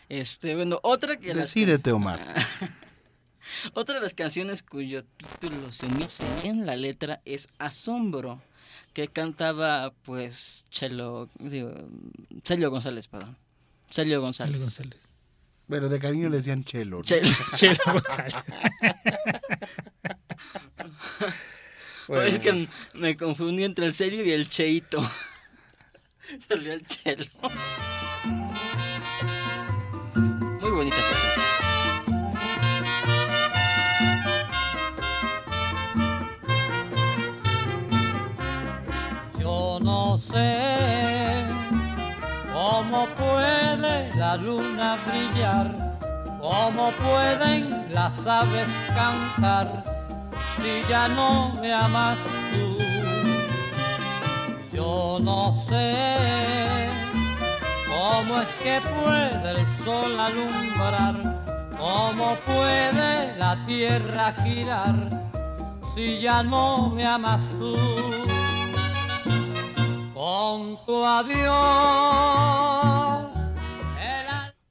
Este, 0.10 0.56
bueno, 0.56 0.80
otra 0.84 1.18
que 1.18 1.30
las- 1.30 1.54
Decídete, 1.54 1.92
Omar. 1.92 2.20
Otra 3.74 3.96
de 3.96 4.02
las 4.02 4.14
canciones 4.16 4.64
cuyo 4.64 5.04
título 5.06 5.72
se 5.72 5.88
me 5.88 6.08
en 6.44 6.66
la 6.66 6.76
letra 6.76 7.22
es 7.26 7.48
Asombro, 7.60 8.42
que 8.94 9.08
cantaba 9.08 9.94
pues 10.04 10.66
Chelo, 10.72 11.30
digo, 11.40 11.72
Celio 12.44 12.72
González, 12.72 13.08
perdón. 13.08 13.38
Celio 13.92 14.20
González. 14.20 14.54
Chelo 14.54 14.64
González. 14.66 15.02
Pero 15.70 15.90
de 15.90 16.00
cariño 16.00 16.30
le 16.30 16.38
decían 16.38 16.64
chelo. 16.64 16.98
¿no? 16.98 17.04
Chelo. 17.04 17.30
Chelo 17.56 17.78
González. 17.86 18.36
Bueno. 22.08 22.24
Es 22.24 22.38
que 22.40 22.68
me 22.94 23.18
confundí 23.18 23.64
entre 23.64 23.88
el 23.88 23.94
Celio 23.94 24.24
y 24.24 24.32
el 24.32 24.48
Cheito. 24.48 25.02
Salió 26.48 26.74
el 26.74 26.86
Chelo. 26.86 27.26
Bonita 30.76 30.98
cosa. 30.98 31.42
Yo 39.40 39.80
no 39.82 40.18
sé 40.18 41.46
cómo 42.52 43.08
puede 43.16 44.14
la 44.18 44.36
luna 44.36 44.98
brillar, 45.08 45.98
cómo 46.42 46.92
pueden 46.92 47.94
las 47.94 48.28
aves 48.28 48.68
cantar, 48.94 49.86
si 50.58 50.84
ya 50.90 51.08
no 51.08 51.54
me 51.62 51.74
amas 51.74 52.18
tú. 52.52 52.78
Yo 54.74 55.20
no 55.22 55.56
sé 55.70 56.85
cómo 58.06 58.42
es 58.42 58.56
que 58.58 58.80
puede 58.82 59.52
el 59.52 59.66
sol 59.84 60.20
alumbrar, 60.20 61.16
cómo 61.78 62.38
puede 62.46 63.36
la 63.38 63.66
tierra 63.66 64.34
girar, 64.44 65.32
si 65.96 66.22
ya 66.22 66.44
no 66.44 66.90
me 66.90 67.06
amas 67.06 67.42
tú. 67.60 67.76
Con 70.14 70.78
tu 70.86 71.06
adiós. 71.06 71.56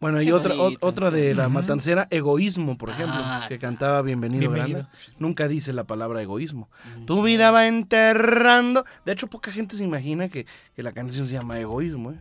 Bueno, 0.00 0.20
y 0.20 0.26
Qué 0.26 0.32
otra, 0.34 0.54
o- 0.54 0.70
otra 0.82 1.10
de 1.10 1.34
la 1.34 1.48
matancera, 1.48 2.06
Egoísmo, 2.10 2.76
por 2.76 2.90
ejemplo, 2.90 3.20
Ah, 3.24 3.46
que 3.48 3.58
cantaba 3.58 4.02
Bienvenido, 4.02 4.40
Bienvenido. 4.52 4.86
Nunca 5.18 5.48
dice 5.48 5.72
la 5.72 5.84
palabra 5.84 6.20
egoísmo. 6.20 6.68
Tu 7.06 7.22
vida 7.22 7.50
va 7.50 7.66
enterrando. 7.68 8.84
De 9.06 9.12
hecho, 9.12 9.28
poca 9.28 9.50
gente 9.50 9.76
se 9.76 9.84
imagina 9.84 10.28
que, 10.28 10.44
que 10.76 10.82
la 10.82 10.92
canción 10.92 11.26
se 11.26 11.32
llama 11.32 11.58
Egoísmo. 11.58 12.10
¿eh? 12.12 12.18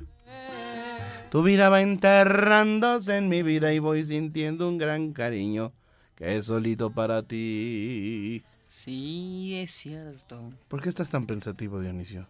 Tu 1.34 1.42
vida 1.42 1.68
va 1.70 1.82
enterrándose 1.82 3.18
en 3.18 3.28
mi 3.28 3.42
vida 3.42 3.74
y 3.74 3.80
voy 3.80 4.04
sintiendo 4.04 4.70
un 4.70 4.78
gran 4.78 5.14
cariño 5.14 5.74
que 6.16 6.38
es 6.38 6.46
solito 6.46 6.92
para 6.92 7.24
ti. 7.24 8.44
Sí, 8.68 9.60
es 9.60 9.72
cierto. 9.72 10.52
¿Por 10.68 10.84
qué 10.84 10.90
estás 10.90 11.10
tan 11.10 11.26
pensativo, 11.26 11.80
Dionisio? 11.80 12.28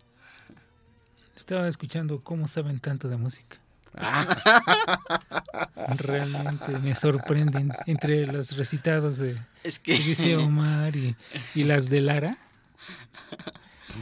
Estaba 1.35 1.67
escuchando 1.67 2.21
cómo 2.21 2.47
saben 2.47 2.79
tanto 2.79 3.09
de 3.09 3.17
música. 3.17 3.57
Realmente 5.97 6.79
me 6.79 6.95
sorprenden 6.95 7.73
entre 7.87 8.25
los 8.25 8.55
recitados 8.55 9.17
de 9.17 9.37
Es 9.65 9.79
que 9.79 9.97
dice 9.97 10.37
Omar 10.37 10.95
y, 10.95 11.17
y 11.53 11.65
las 11.65 11.89
de 11.89 11.99
Lara. 11.99 12.37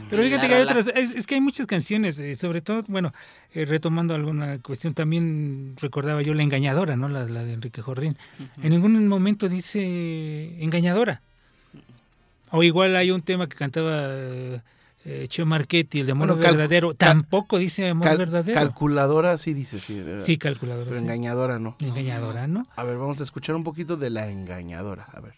Pero 0.08 0.22
fíjate 0.22 0.48
que 0.48 0.54
hay 0.54 0.62
otras, 0.62 0.86
es, 0.94 1.10
es 1.10 1.26
que 1.26 1.34
hay 1.34 1.40
muchas 1.40 1.66
canciones, 1.66 2.18
eh, 2.18 2.34
sobre 2.34 2.60
todo, 2.60 2.84
bueno, 2.88 3.12
eh, 3.54 3.64
retomando 3.66 4.14
alguna 4.14 4.58
cuestión, 4.60 4.94
también 4.94 5.74
recordaba 5.80 6.22
yo 6.22 6.34
la 6.34 6.42
engañadora, 6.42 6.96
¿no? 6.96 7.08
La, 7.08 7.24
la 7.26 7.44
de 7.44 7.52
Enrique 7.52 7.82
Jorrín. 7.82 8.16
En 8.62 8.70
ningún 8.70 9.06
momento 9.08 9.48
dice 9.48 10.62
engañadora. 10.62 11.20
O 12.50 12.62
igual 12.62 12.96
hay 12.96 13.10
un 13.10 13.22
tema 13.22 13.48
que 13.48 13.56
cantaba 13.56 14.08
eh, 15.04 15.26
Cheo 15.28 15.46
Marchetti, 15.46 16.00
el 16.00 16.06
de 16.06 16.12
amor 16.12 16.28
Bueno, 16.28 16.42
verdadero. 16.42 16.94
Tampoco 16.94 17.58
dice 17.58 17.88
amor 17.88 18.06
Cal- 18.08 18.18
verdadero. 18.18 18.60
calculadora 18.60 19.36
sí 19.38 19.52
dice, 19.54 19.80
sí. 19.80 20.02
sí, 20.20 20.36
calculadora. 20.38 20.84
Pero 20.86 20.96
sí. 20.98 21.02
engañadora 21.02 21.58
no. 21.58 21.76
Engañadora, 21.80 22.46
¿no? 22.46 22.66
A 22.76 22.84
ver, 22.84 22.96
vamos 22.98 23.20
a 23.20 23.22
escuchar 23.24 23.54
un 23.56 23.64
poquito 23.64 23.96
de 23.96 24.10
la 24.10 24.28
engañadora. 24.30 25.08
A 25.12 25.20
ver. 25.20 25.34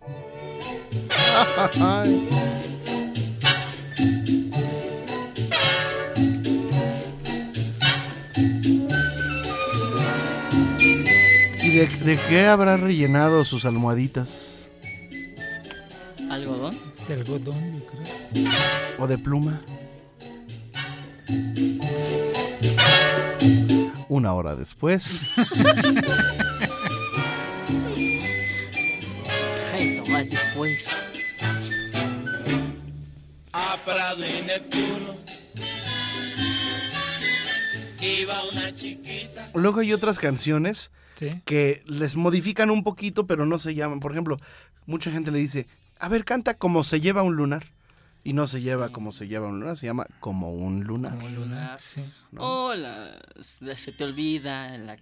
Ay. 1.80 2.79
De, 11.80 11.86
de 12.04 12.18
qué 12.28 12.46
habrá 12.46 12.76
rellenado 12.76 13.42
sus 13.44 13.64
almohaditas? 13.64 14.68
algodón. 16.30 16.78
De 17.08 17.14
algodón, 17.14 17.80
yo 17.80 17.86
creo. 17.86 18.04
¿O 18.98 19.06
de 19.06 19.16
pluma? 19.16 19.62
Una 24.08 24.34
hora 24.34 24.54
después. 24.56 25.22
Eso 29.78 30.04
más 30.06 30.28
después. 30.28 31.00
a 33.52 33.78
Prado 33.84 34.24
y 34.24 34.42
Neptuno. 34.42 35.16
Iba 38.00 38.44
una 38.52 38.74
chiquita. 38.74 39.50
Luego 39.54 39.80
hay 39.80 39.94
otras 39.94 40.18
canciones 40.18 40.90
Sí. 41.20 41.30
que 41.44 41.82
les 41.86 42.16
modifican 42.16 42.70
un 42.70 42.82
poquito, 42.82 43.26
pero 43.26 43.44
no 43.46 43.58
se 43.58 43.74
llaman. 43.74 44.00
Por 44.00 44.12
ejemplo, 44.12 44.36
mucha 44.86 45.10
gente 45.10 45.30
le 45.30 45.38
dice, 45.38 45.66
a 45.98 46.08
ver, 46.08 46.24
canta 46.24 46.54
como 46.54 46.82
se 46.82 47.00
lleva 47.00 47.22
un 47.22 47.36
lunar. 47.36 47.66
Y 48.22 48.34
no 48.34 48.46
se 48.46 48.60
lleva 48.60 48.90
como 48.90 49.12
se 49.12 49.28
lleva 49.28 49.48
un 49.48 49.60
lunar, 49.60 49.78
se 49.78 49.86
llama 49.86 50.06
como 50.20 50.50
un 50.52 50.84
lunar. 50.84 51.12
Como 51.12 51.28
lunar, 51.30 51.80
sí. 51.80 52.02
O 52.36 52.74
la- 52.74 53.18
se 53.40 53.92
te 53.92 54.04
olvida, 54.04 54.76
la 54.76 54.98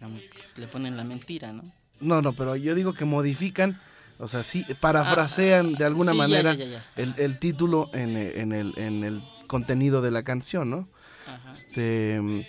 le 0.57 0.66
ponen 0.68 0.96
la 0.96 1.02
mentira, 1.02 1.52
¿no? 1.52 1.72
No, 2.00 2.22
no, 2.22 2.33
pero 2.33 2.54
yo 2.54 2.76
digo 2.76 2.92
que 2.92 3.04
modifican, 3.04 3.81
o 4.20 4.28
sea, 4.28 4.44
sí, 4.44 4.64
parafrasean 4.81 5.72
de 5.72 5.85
alguna 5.85 6.12
sí, 6.12 6.16
manera 6.18 6.54
ya, 6.54 6.64
ya, 6.64 6.70
ya. 6.72 6.87
El, 6.94 7.14
el 7.18 7.38
título 7.40 7.90
en, 7.92 8.16
en 8.16 8.52
el, 8.52 8.74
en 8.76 9.02
el 9.02 9.22
contenido 9.48 10.00
de 10.00 10.12
la 10.12 10.22
canción, 10.22 10.70
¿no? 10.70 10.88
Ajá. 11.26 11.52
Este, 11.52 12.46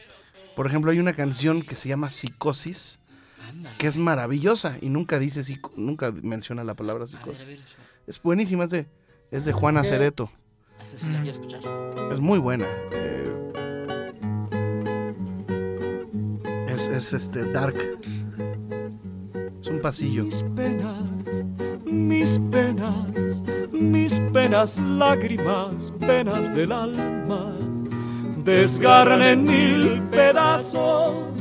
por 0.55 0.67
ejemplo, 0.67 0.91
hay 0.91 0.99
una 0.99 1.13
canción 1.13 1.63
que 1.63 1.75
se 1.75 1.89
llama 1.89 2.11
Psicosis, 2.11 2.99
Ándale. 3.49 3.75
que 3.77 3.87
es 3.87 3.97
maravillosa 3.97 4.77
y 4.81 4.89
nunca 4.89 5.19
dice 5.19 5.41
psico- 5.43 5.71
nunca 5.75 6.11
menciona 6.23 6.63
la 6.63 6.75
palabra 6.75 7.03
A 7.03 7.07
ver, 7.07 7.15
a 7.15 7.19
psicosis. 7.19 7.47
ver, 7.47 7.55
eso. 7.57 7.75
Es 8.07 8.21
buenísima, 8.21 8.63
es 8.65 8.69
de, 8.71 8.87
es 9.31 9.45
de 9.45 9.53
Juana 9.53 9.83
Cereto. 9.83 10.31
Esa 10.83 10.97
sí 10.97 11.07
la 11.11 11.21
quiero 11.21 11.31
escuchar. 11.31 11.61
Es 12.11 12.19
muy 12.19 12.39
buena. 12.39 12.65
eh, 12.91 13.25
es, 16.67 16.87
es 16.87 17.13
este 17.13 17.43
dark. 17.51 17.75
Es 19.61 19.67
un 19.67 19.81
pasillo. 19.81 20.23
Mis 20.23 20.43
penas, 20.55 21.45
mis 21.85 22.39
penas, 22.51 23.43
mis 23.71 24.19
penas, 24.33 24.79
lágrimas, 24.79 25.91
penas 25.99 26.53
del 26.55 26.71
alma, 26.71 27.55
desgarran 28.43 29.21
en 29.21 29.43
mil 29.43 30.01
pedazos 30.09 31.35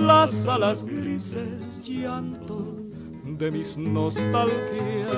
las 0.00 0.46
alas 0.46 0.84
grises, 0.84 1.82
llanto 1.82 2.76
de 3.24 3.50
mis 3.50 3.78
nostalgias. 3.78 5.10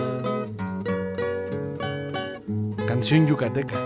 Canción 2.86 3.26
yucateca. 3.26 3.76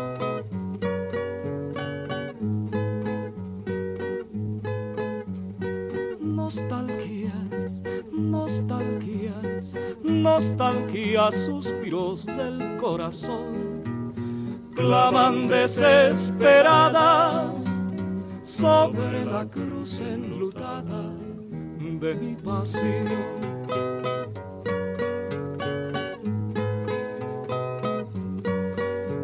Nostalgias, 6.20 7.82
nostalgias, 8.12 9.78
nostalgias, 10.02 11.34
suspiros 11.34 12.26
del 12.26 12.76
corazón, 12.76 13.82
claman 14.74 15.48
desesperadas 15.48 17.81
sobre 18.62 19.24
la 19.24 19.44
cruz 19.48 19.98
enlutada 19.98 21.12
de 22.00 22.14
mi 22.14 22.36
pasión. 22.36 23.08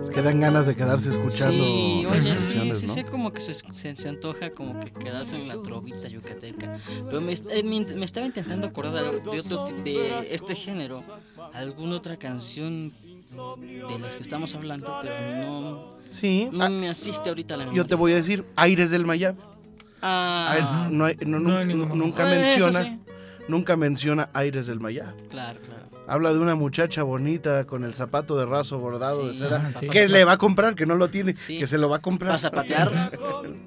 Es 0.02 0.10
que 0.10 0.22
dan 0.22 0.40
ganas 0.40 0.66
de 0.66 0.74
quedarse 0.74 1.10
escuchando 1.10 1.62
Sí, 1.62 2.04
oye, 2.04 2.36
sí, 2.36 2.74
sí, 2.74 2.86
¿no? 2.88 2.94
sí, 2.94 3.04
como 3.04 3.32
que 3.32 3.40
se, 3.40 3.54
se, 3.54 3.94
se 3.94 4.08
antoja 4.08 4.50
como 4.50 4.80
que 4.80 4.90
quedarse 4.92 5.36
en 5.36 5.46
la 5.46 5.62
trovita 5.62 6.08
yucateca. 6.08 6.76
Pero 7.08 7.20
me, 7.20 7.32
eh, 7.32 7.62
me, 7.62 7.84
me 7.94 8.04
estaba 8.04 8.26
intentando 8.26 8.66
acordar 8.66 9.04
de, 9.04 9.20
de 9.20 9.40
otro 9.40 9.66
de 9.84 10.26
este 10.32 10.56
género, 10.56 11.00
alguna 11.52 11.94
otra 11.94 12.16
canción 12.16 12.92
de 13.88 13.98
las 14.00 14.16
que 14.16 14.22
estamos 14.22 14.52
hablando, 14.56 14.98
pero 15.00 15.14
no, 15.46 15.97
Sí, 16.10 16.48
no 16.52 16.64
ah, 16.64 16.68
me 16.68 16.88
asiste 16.88 17.28
ahorita 17.28 17.56
la 17.56 17.64
yo 17.64 17.70
memoria. 17.70 17.88
te 17.88 17.94
voy 17.94 18.12
a 18.12 18.14
decir, 18.16 18.44
Aires 18.56 18.90
del 18.90 19.04
Mayab. 19.06 19.36
Ah, 20.02 20.50
Ay, 20.86 20.92
no 20.92 21.04
hay- 21.04 21.16
no- 21.26 21.38
No 21.40 21.64
nunca 21.64 22.22
Eso 22.32 22.66
menciona, 22.66 22.84
sí. 22.84 22.98
nunca 23.48 23.76
menciona 23.76 24.30
Aires 24.32 24.66
del 24.66 24.80
Mayab. 24.80 25.14
claro, 25.28 25.58
claro. 25.60 25.88
Habla 26.06 26.32
de 26.32 26.38
una 26.38 26.54
muchacha 26.54 27.02
bonita 27.02 27.66
con 27.66 27.84
el 27.84 27.92
zapato 27.92 28.38
de 28.38 28.46
raso 28.46 28.78
bordado 28.78 29.26
de 29.26 29.34
Sí. 29.34 29.40
seda 29.40 29.66
Ah, 29.68 29.72
sí. 29.78 29.88
que 29.90 30.08
le 30.08 30.24
va 30.24 30.32
a 30.32 30.38
comprar, 30.38 30.74
que 30.74 30.86
no 30.86 30.94
lo 30.96 31.08
tiene, 31.08 31.34
Sí. 31.36 31.58
que 31.58 31.66
se 31.66 31.76
lo 31.76 31.90
va 31.90 31.96
a 31.98 32.00
comprar. 32.00 32.30
¿Para 32.30 32.40
zapatear? 32.40 33.12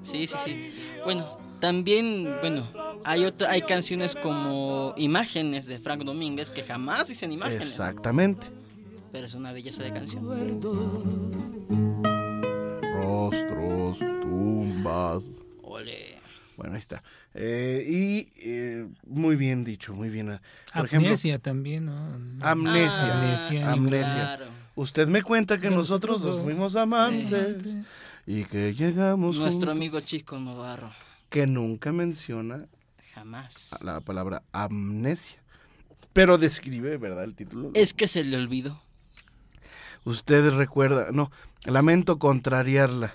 Sí, 0.02 0.26
sí, 0.26 0.34
sí. 0.44 0.74
Bueno, 1.04 1.38
también, 1.60 2.34
bueno, 2.40 2.66
hay 3.04 3.24
otra, 3.26 3.50
hay 3.52 3.62
canciones 3.62 4.16
como 4.20 4.92
Imágenes 4.96 5.66
de 5.68 5.78
Frank 5.78 6.02
Domínguez 6.02 6.50
que 6.50 6.64
jamás 6.64 7.06
dicen 7.06 7.30
imágenes. 7.30 7.68
Exactamente. 7.68 8.48
Pero 9.12 9.26
es 9.26 9.34
una 9.34 9.52
belleza 9.52 9.84
de 9.84 9.92
canción. 9.92 10.24
Rostros, 13.32 13.98
tumbas. 14.20 15.24
Ole. 15.62 16.18
Bueno, 16.58 16.74
ahí 16.74 16.78
está. 16.78 17.02
Eh, 17.32 17.82
y 17.88 18.28
eh, 18.36 18.86
muy 19.06 19.36
bien 19.36 19.64
dicho, 19.64 19.94
muy 19.94 20.10
bien. 20.10 20.38
Por 20.74 20.84
ejemplo, 20.84 21.08
Amnesia 21.08 21.38
también, 21.38 21.86
¿no? 21.86 21.94
Amnesia. 22.46 23.14
Amnesia. 23.14 23.72
Amnesia. 23.72 24.34
Claro. 24.36 24.46
usted 24.74 25.08
me 25.08 25.22
cuenta 25.22 25.58
que 25.58 25.70
nosotros 25.70 26.22
nos 26.22 26.42
fuimos 26.42 26.76
amantes 26.76 27.74
y 28.26 28.44
que 28.44 28.74
llegamos 28.74 29.38
Nuestro 29.38 29.70
juntos, 29.70 29.76
amigo 29.76 30.00
Chico 30.00 30.38
Novarro. 30.38 30.92
que 31.30 31.46
nunca 31.46 31.90
menciona 31.90 32.66
Jamás. 33.14 33.70
la 33.82 34.02
palabra 34.02 34.42
amnesia. 34.52 35.38
Pero 36.12 36.36
describe, 36.36 36.98
¿verdad? 36.98 37.24
El 37.24 37.34
título. 37.34 37.70
Es 37.72 37.94
que 37.94 38.08
se 38.08 38.24
le 38.24 38.36
olvidó. 38.36 38.82
Usted 40.04 40.50
recuerda, 40.50 41.06
no, 41.12 41.30
lamento 41.64 42.18
contrariarla. 42.18 43.14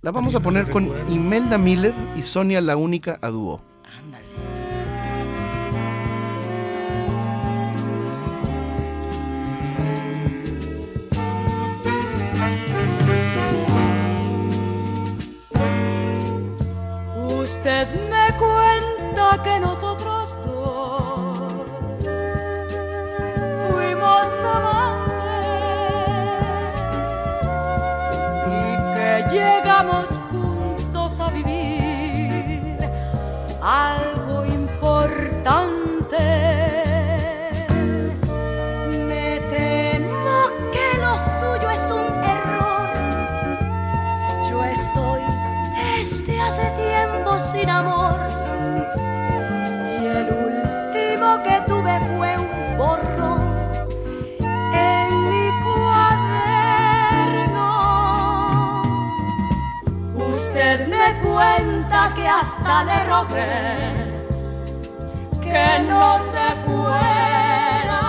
La 0.00 0.10
vamos 0.10 0.34
a 0.34 0.40
poner 0.40 0.70
con 0.70 0.92
Imelda 1.10 1.58
Miller 1.58 1.94
y 2.16 2.22
Sonia 2.22 2.60
La 2.60 2.76
Única 2.76 3.18
a 3.20 3.28
dúo. 3.28 3.62
Ándale. 3.98 4.26
Usted 17.42 17.88
me 18.08 18.36
cuenta 18.38 19.42
que 19.42 19.60
nosotros 19.60 20.17
que 29.78 30.17
que 65.40 65.84
no 65.88 66.18
se 66.30 66.46
fuera. 66.66 68.00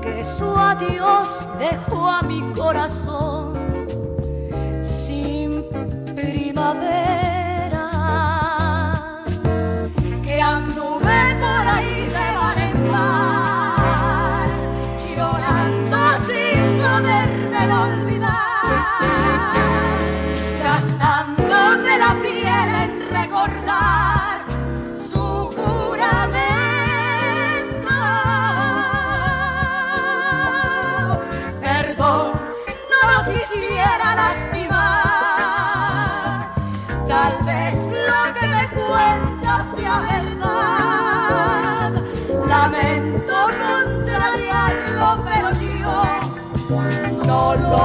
que 0.00 0.24
su 0.24 0.56
adiós 0.56 1.46
dejó 1.58 2.08
a 2.08 2.22
mi 2.22 2.40
corazón 2.52 3.54
sin 4.82 5.64
primavera. 6.14 7.17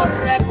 No 0.05 0.42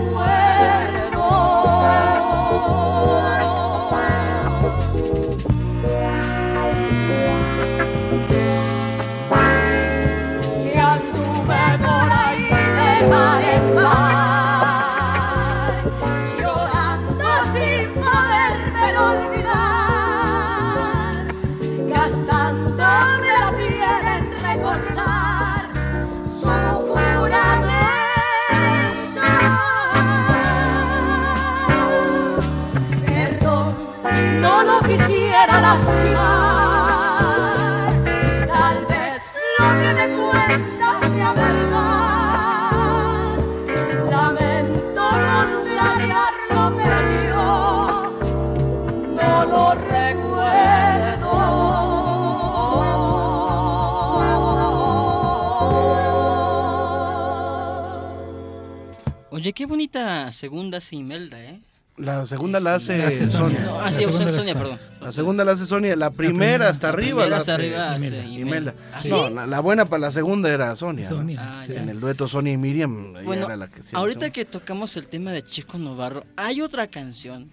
qué 59.63 59.67
bonita 59.67 60.33
segunda 60.33 60.79
hace 60.79 60.97
Imelda, 60.97 61.41
¿eh? 61.41 61.61
La 61.97 62.27
segunda 62.27 62.59
la 62.59 62.75
hace, 62.75 62.99
La 62.99 63.07
hace 63.07 63.29
Sonia. 63.29 63.59
Sonia. 63.65 63.81
Ah, 63.81 63.85
La 63.85 63.93
sí, 63.93 64.03
segunda 64.03 64.33
Sonia, 64.33 64.55
la- 64.55 64.61
perdón. 64.61 64.79
La 65.01 65.13
segunda 65.13 65.45
la 65.45 65.53
hace 65.53 65.67
Sonia, 65.67 65.95
la 65.95 66.11
primera 66.11 66.35
primera- 66.35 66.69
hasta 66.69 66.87
la 66.89 66.93
arriba 66.95 67.09
primera 67.11 67.29
la 67.29 67.37
hasta 67.37 67.55
hace 67.55 67.63
arriba 67.63 67.93
hace 67.93 68.07
Imelda. 68.07 68.25
Imelda. 68.41 68.75
¿Ah, 68.93 69.03
No, 69.09 69.31
la, 69.31 69.47
la 69.47 69.61
buena 69.61 69.85
para 69.85 70.01
la 70.01 70.11
segunda 70.11 70.51
era 70.53 70.75
Sonia. 70.75 71.09
¿no? 71.09 71.17
Sonia, 71.17 71.39
Ah, 71.59 71.63
sí. 71.65 71.75
En 71.77 71.89
el 71.89 72.01
dueto 72.01 72.27
Sonia 72.27 72.53
y 72.53 72.57
Miriam, 72.57 73.13
Bueno, 73.25 73.47
era 73.47 73.57
la 73.57 73.69
que 73.69 73.85
sí, 73.85 73.95
ahorita 73.95 74.31
que 74.31 74.45
tocamos 74.45 74.97
el 74.97 75.07
tema 75.07 75.31
de 75.31 75.43
Chico 75.45 75.79
Novarro, 75.79 76.25
hay 76.37 76.61
otra 76.61 76.89
canción. 76.89 77.49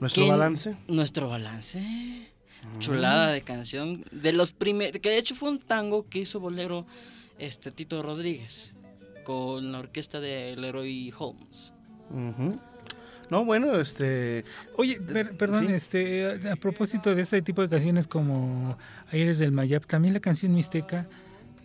¿Nuestro 0.00 0.26
balance? 0.26 0.74
Nuestro 0.88 1.28
balance. 1.28 2.30
Chulada 2.78 3.26
de 3.32 3.42
canción. 3.42 4.06
De 4.10 4.32
los 4.32 4.52
primeros. 4.54 4.98
Que 5.02 5.10
de 5.10 5.18
hecho 5.18 5.34
fue 5.34 5.50
un 5.50 5.58
tango 5.58 6.08
que 6.08 6.20
hizo 6.20 6.40
bolero 6.40 6.86
este 7.38 7.70
Tito 7.70 8.02
Rodríguez. 8.02 8.72
Con 9.24 9.72
la 9.72 9.78
orquesta 9.78 10.20
de 10.20 10.54
Leroy 10.56 11.12
Holmes. 11.16 11.72
Ujú. 12.10 12.56
No, 13.30 13.44
bueno, 13.46 13.74
este... 13.76 14.44
Oye, 14.76 15.00
per- 15.00 15.36
perdón, 15.38 15.66
Sí. 15.68 15.72
este, 15.72 16.48
a, 16.48 16.52
a 16.52 16.56
propósito 16.56 17.14
de 17.14 17.22
este 17.22 17.40
tipo 17.40 17.62
de 17.62 17.68
canciones 17.68 18.06
como 18.06 18.76
Aires 19.10 19.38
del 19.38 19.52
Mayap, 19.52 19.86
también 19.86 20.12
la 20.12 20.20
canción 20.20 20.52
Mixteca 20.54 21.08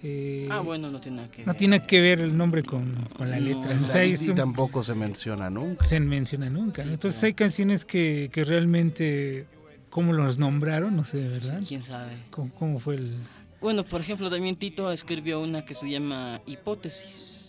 eh, 0.03 0.47
Ah, 0.51 0.59
bueno, 0.59 0.89
no 0.91 1.01
tiene 1.01 1.17
nada 1.17 1.31
que 1.31 1.41
no 1.41 1.47
ver. 1.47 1.55
tiene 1.57 1.85
que 1.85 1.99
ver 1.99 2.19
el 2.21 2.37
nombre 2.37 2.63
con, 2.63 2.93
con 3.17 3.31
la 3.31 3.37
No, 3.39 3.45
letra. 3.47 3.77
o 3.77 3.83
sea, 3.85 4.05
y 4.05 4.13
es 4.13 4.29
un- 4.29 4.35
tampoco 4.35 4.83
se 4.83 4.93
menciona 4.93 5.49
nunca. 5.49 5.83
se 5.83 5.99
menciona 5.99 6.49
nunca. 6.49 6.83
Sí, 6.83 6.89
Entonces 6.89 7.19
claro. 7.19 7.27
hay 7.31 7.33
canciones 7.33 7.83
que, 7.83 8.29
que 8.31 8.43
realmente, 8.45 9.47
¿cómo 9.89 10.13
los 10.13 10.37
nombraron? 10.37 10.95
No 10.95 11.03
sé, 11.03 11.27
¿verdad? 11.27 11.61
¿Quién 11.67 11.81
sabe? 11.81 12.13
¿Cómo, 12.29 12.51
cómo 12.53 12.79
fue 12.79 12.95
el...? 12.95 13.11
Bueno, 13.59 13.83
por 13.83 13.99
ejemplo, 13.99 14.29
también 14.29 14.55
Tito 14.55 14.89
escribió 14.91 15.41
una 15.41 15.65
que 15.65 15.73
se 15.73 15.89
llama 15.89 16.39
Hipótesis. 16.45 17.46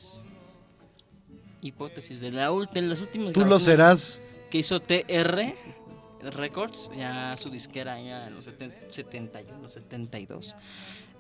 Hipótesis, 1.61 2.21
de, 2.21 2.33
la, 2.33 2.51
de 2.51 2.83
las 2.83 3.01
últimas 3.01 3.33
Tú 3.33 3.44
lo 3.44 3.59
serás. 3.59 4.23
Que 4.51 4.59
hizo 4.59 4.81
TR 4.81 5.55
Records, 6.23 6.90
ya 6.97 7.37
su 7.37 7.51
disquera 7.51 8.01
ya 8.01 8.27
en 8.27 8.35
los 8.35 8.44
70 8.44 8.90
71, 8.90 9.68
72, 9.68 10.57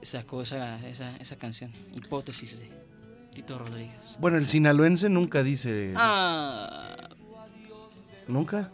sacó 0.02 0.42
esa, 0.42 0.86
esa, 0.88 1.16
esa 1.16 1.36
canción, 1.36 1.72
Hipótesis 1.94 2.60
de 2.60 2.68
Tito 3.34 3.58
Rodríguez. 3.58 4.16
Bueno, 4.20 4.38
el 4.38 4.46
sinaloense 4.46 5.08
nunca 5.08 5.42
dice... 5.42 5.92
Ah, 5.96 7.08
¿Nunca? 8.26 8.70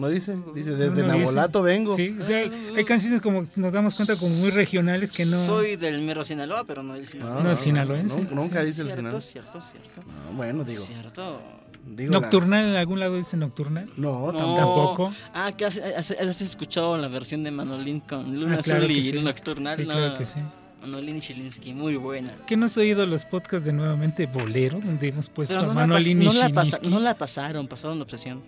¿No 0.00 0.08
dice? 0.08 0.36
Dice, 0.54 0.70
desde 0.72 1.02
no 1.02 1.12
dice. 1.12 1.18
Nabolato 1.24 1.62
vengo. 1.62 1.94
Sí, 1.96 2.16
o 2.20 2.24
sea, 2.24 2.42
hay 2.76 2.84
canciones 2.84 3.20
como 3.20 3.44
nos 3.56 3.72
damos 3.72 3.94
cuenta 3.94 4.16
como 4.16 4.34
muy 4.36 4.50
regionales 4.50 5.12
que 5.12 5.24
no... 5.26 5.36
soy 5.44 5.76
del 5.76 6.02
mero 6.02 6.24
Sinaloa, 6.24 6.64
pero 6.64 6.82
no 6.82 6.94
del 6.94 7.06
Sinaloa. 7.06 7.42
No, 7.42 7.50
el 7.50 7.56
sinaloense. 7.56 8.20
nu- 8.22 8.34
Nunca 8.34 8.62
dice 8.62 8.80
el 8.82 8.86
cierto, 8.88 8.96
Sinaloa. 8.96 9.20
cierto, 9.20 9.60
cierto. 9.60 10.00
No, 10.30 10.36
bueno, 10.36 10.64
digo. 10.64 10.82
Cierto. 10.84 11.40
digo 11.86 12.12
la- 12.12 12.20
Nocturnal, 12.20 12.64
en 12.64 12.76
algún 12.76 13.00
lado 13.00 13.16
dice 13.16 13.36
nocturnal. 13.36 13.88
No, 13.96 14.32
No. 14.32 14.38
tampoco. 14.56 15.14
Ah, 15.34 15.52
que 15.56 15.66
has, 15.66 15.76
has- 15.78 16.10
has 16.12 16.42
escuchado 16.42 16.96
la 16.96 17.08
versión 17.08 17.44
de 17.44 17.50
Manolín 17.50 18.00
con 18.00 18.38
Luna 18.40 18.56
Ah, 18.58 18.62
claro 18.62 18.84
Azul 18.84 18.96
y 18.96 19.02
sí. 19.02 19.12
Nocturnal. 19.20 19.76
Sí, 19.78 19.84
no. 19.84 19.92
claro 19.92 20.18
que 20.18 20.24
sí. 20.24 20.38
Manolín 20.82 21.18
y 21.18 21.20
Chilinsky, 21.20 21.74
muy 21.74 21.96
buena. 21.96 22.30
¿Qué 22.46 22.56
no 22.56 22.64
has 22.64 22.76
oído 22.78 23.04
los 23.04 23.26
podcasts 23.26 23.66
de 23.66 23.72
nuevamente 23.74 24.24
Bolero, 24.24 24.80
donde 24.80 25.08
hemos 25.08 25.28
puesto 25.28 25.58
a 25.58 25.60
no, 25.60 25.68
la, 25.68 25.74
Manolín 25.74 26.22
y 26.22 26.24
no, 26.24 26.32
la 26.32 26.48
pasa- 26.48 26.80
no 26.84 27.00
la 27.00 27.14
pasaron, 27.18 27.68
pasaron 27.68 28.00
Obsesión. 28.00 28.40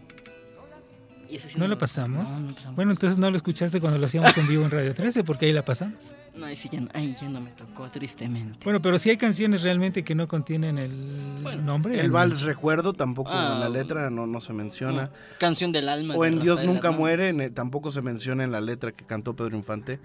Y 1.33 1.37
ese 1.37 1.49
sí 1.49 1.59
¿No 1.59 1.67
la 1.67 1.79
pasamos? 1.79 2.29
No, 2.31 2.41
no 2.41 2.49
la 2.51 2.55
pasamos. 2.55 2.77
Bueno, 2.77 2.91
entonces 2.91 3.19
no 3.19 3.31
lo 3.31 3.37
escuchaste 3.37 3.81
cuando 3.81 3.99
lo 3.99 4.05
hacíamos 4.05 4.37
en 4.37 4.47
vivo 4.47 4.65
en 4.65 4.71
Radio 4.71 4.95
13, 4.95 5.25
porque 5.25 5.47
ahí 5.47 5.53
la 5.53 5.65
pasamos. 5.65 6.15
No, 6.37 6.45
ahí 6.45 6.57
sí 6.57 6.69
ya, 6.71 6.81
no- 6.81 6.91
ahí 6.93 7.17
ya 7.19 7.29
no 7.31 7.41
me 7.41 7.51
tocó, 7.53 7.89
tristemente. 7.89 8.59
Bueno, 8.65 8.83
pero 8.83 8.99
sí 8.99 9.09
hay 9.09 9.17
canciones 9.17 9.63
realmente 9.63 10.05
que 10.05 10.15
no 10.15 10.29
contienen 10.29 10.77
el 10.77 11.65
nombre. 11.65 11.99
El 11.99 12.11
vals 12.11 12.43
recuerdo 12.43 12.93
tampoco 12.93 13.31
Ah, 13.33 13.53
en 13.55 13.61
la 13.61 13.69
letra 13.71 14.11
no, 14.11 14.27
no 14.27 14.41
se 14.43 14.53
menciona. 14.53 15.11
Canción 15.39 15.73
del 15.73 15.89
alma. 15.89 16.15
O 16.17 16.23
de 16.23 16.29
en 16.29 16.41
Dios 16.41 16.57
Rafael 16.61 16.67
nunca 16.75 16.89
Hernández. 16.89 17.01
muere, 17.01 17.29
en 17.31 17.41
el- 17.41 17.55
tampoco 17.55 17.91
se 17.91 18.03
menciona 18.03 18.45
en 18.45 18.53
la 18.53 18.61
letra 18.61 18.93
que 18.93 19.07
cantó 19.07 19.35
Pedro 19.35 19.57
Infante. 19.57 20.01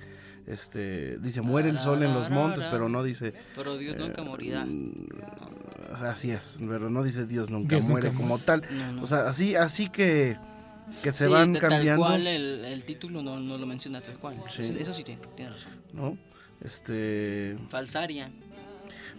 Este 0.46 1.18
dice 1.20 1.42
muere 1.42 1.68
el 1.70 1.78
sol 1.80 2.02
en 2.04 2.14
los 2.14 2.30
montes, 2.30 2.64
pero 2.72 2.88
no 2.88 3.04
dice 3.04 3.34
Pero 3.54 3.78
Dios 3.78 3.98
nunca 3.98 4.24
morirá. 4.24 4.66
así 6.10 6.32
es, 6.32 6.58
pero 6.66 6.90
no 6.90 7.04
dice 7.04 7.26
Dios 7.28 7.50
nunca 7.50 7.70
Dios 7.76 7.84
nunca 7.84 7.92
muere 7.92 8.12
como 8.14 8.40
tal. 8.40 8.64
No, 8.72 8.92
no. 8.94 9.04
O 9.04 9.08
sea, 9.08 9.28
así 9.28 9.56
así 9.56 9.90
que 9.90 10.38
que 11.04 11.12
se 11.12 11.26
Sí, 11.26 11.32
van 11.32 11.54
cambiando. 11.54 12.04
Tal 12.04 12.12
cual 12.14 12.28
el, 12.28 12.66
el 12.66 12.84
título 12.84 13.22
no, 13.22 13.40
no 13.40 13.58
lo 13.58 13.66
menciona 13.66 14.02
tal 14.02 14.18
cual. 14.18 14.36
Sí. 14.50 14.76
Eso, 14.80 14.94
sí 14.94 15.04
tiene, 15.04 15.22
tiene 15.36 15.52
razón. 15.52 15.72
¿no? 15.94 16.18
Este. 16.64 17.58
Falsaria. 17.70 18.32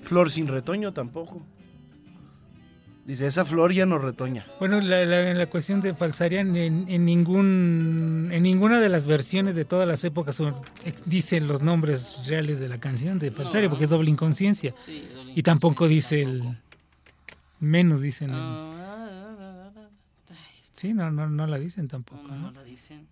Flor 0.02 0.31
sin 0.31 0.46
retoño 0.46 0.92
tampoco. 0.92 1.42
Dice, 3.04 3.26
esa 3.26 3.46
flor 3.46 3.72
ya 3.72 3.87
no 3.87 3.96
retoña. 3.98 4.44
Bueno, 4.61 4.83
la, 4.83 5.07
la- 5.07 5.33
la 5.33 5.46
cuestión 5.48 5.81
de 5.81 5.94
Falsarian 5.94 6.54
en, 6.57 6.85
en 6.88 7.07
ningún 7.07 8.28
en 8.33 8.42
ninguna 8.42 8.81
de 8.81 8.90
las 8.90 9.07
versiones 9.07 9.57
de 9.57 9.64
todas 9.64 9.88
las 9.88 10.04
épocas 10.04 10.37
son- 10.37 10.54
dicen 11.07 11.48
los 11.48 11.62
nombres 11.62 12.26
reales 12.26 12.61
de 12.61 12.68
la 12.68 12.78
canción 12.78 13.18
de 13.18 13.31
Falsaria 13.31 13.70
porque 13.70 13.85
es 13.85 13.90
doble 13.90 14.11
inconsciencia. 14.11 14.74
Sí, 14.85 15.09
doble 15.14 15.33
y 15.35 15.42
tampoco 15.42 15.88
dice 15.88 16.20
el 16.20 16.42
menos 17.61 18.02
dicen. 18.02 18.28
el- 18.28 18.37
Ah, 18.38 19.08
sí, 20.78 20.94
no, 20.94 21.10
no, 21.10 21.28
no 21.28 21.46
la 21.46 21.58
dicen 21.58 21.88
tampoco. 21.88 22.22
no, 22.22 22.28
¿no? 22.34 22.38
no 22.38 22.50
la 22.52 22.62
dicen. 22.64 23.06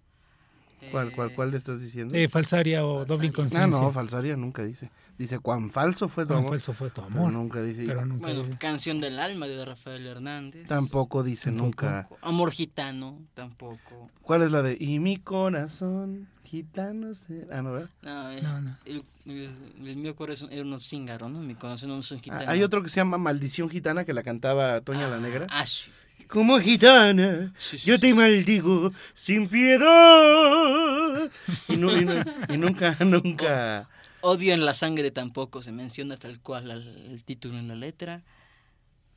¿Cuál, 0.90 1.10
cuál, 1.10 1.32
cuál 1.34 1.50
le 1.50 1.56
estás 1.56 1.80
diciendo? 1.80 2.14
Eh, 2.14 2.28
falsaria 2.28 2.84
o 2.84 3.04
doble 3.04 3.26
Ah, 3.26 3.30
inconsciencia. 3.30 3.80
no, 3.80 3.90
falsaria 3.92 4.36
nunca 4.36 4.62
dice. 4.62 4.90
Dice, 5.18 5.38
cuán 5.40 5.70
falso 5.70 6.08
fue 6.08 6.24
tu 6.24 6.28
Cuán 6.28 6.40
amor. 6.40 6.50
falso 6.50 6.72
fue 6.74 6.90
tu 6.90 7.00
Pero 7.02 7.06
amor. 7.06 7.32
nunca 7.32 7.62
dice. 7.62 7.84
Pero 7.86 8.04
nunca 8.04 8.26
Bueno, 8.26 8.42
dice. 8.44 8.58
Canción 8.58 9.00
del 9.00 9.18
alma 9.18 9.48
de 9.48 9.64
Rafael 9.64 10.06
Hernández. 10.06 10.68
Tampoco 10.68 11.22
dice 11.24 11.50
nunca. 11.50 12.06
Amor 12.20 12.52
gitano, 12.52 13.18
tampoco. 13.34 14.10
¿Cuál 14.22 14.42
es 14.42 14.52
la 14.52 14.62
de 14.62 14.76
Y 14.78 14.98
mi 15.00 15.16
corazón 15.16 16.28
gitano 16.44 17.14
se... 17.14 17.48
Ah, 17.50 17.62
no, 17.62 17.72
¿verdad? 17.72 17.90
No, 18.02 18.30
eh, 18.30 18.42
No, 18.42 18.60
no. 18.60 18.76
El, 18.84 19.02
el- 19.24 19.88
el 19.88 19.96
mío 19.96 20.14
corazón 20.14 20.52
era 20.52 20.62
un 20.62 20.80
cíngaro, 20.80 21.28
¿no? 21.28 21.40
Mi 21.40 21.54
corazón 21.56 21.88
no 21.88 21.98
es 21.98 22.10
un 22.12 22.18
Ah, 22.18 22.22
gitano. 22.22 22.50
hay 22.50 22.62
otro 22.62 22.82
que 22.82 22.90
se 22.90 22.96
llama 22.96 23.18
Maldición 23.18 23.68
Gitana 23.70 24.04
que 24.04 24.12
la 24.12 24.22
cantaba 24.22 24.80
Toña 24.82 25.08
la 25.08 25.18
Negra. 25.18 25.46
Ah, 25.50 25.66
sí. 25.66 25.90
Como 26.28 26.58
gitana, 26.60 27.52
Sí, 27.56 27.78
sí, 27.78 27.86
yo 27.86 27.98
te 28.00 28.12
maldigo 28.14 28.92
sin 29.14 29.48
piedad. 29.48 31.30
Y, 31.68 31.76
nu- 31.76 31.96
y 31.96 32.04
nu- 32.04 32.22
y 32.48 32.56
nunca, 32.56 32.96
nunca. 33.04 33.88
Odio 34.20 34.52
en 34.54 34.64
la 34.64 34.74
sangre 34.74 35.10
tampoco 35.10 35.62
se 35.62 35.72
menciona 35.72 36.16
tal 36.16 36.40
cual 36.40 36.70
el, 36.70 37.12
el 37.12 37.24
título 37.24 37.58
en 37.58 37.68
la 37.68 37.74
letra. 37.76 38.22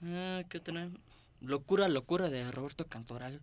Ah, 0.05 0.43
¿Qué 0.49 0.57
otra? 0.59 0.89
Locura, 1.41 1.87
locura 1.87 2.29
de 2.29 2.49
Roberto 2.51 2.85
Cantoral. 2.87 3.41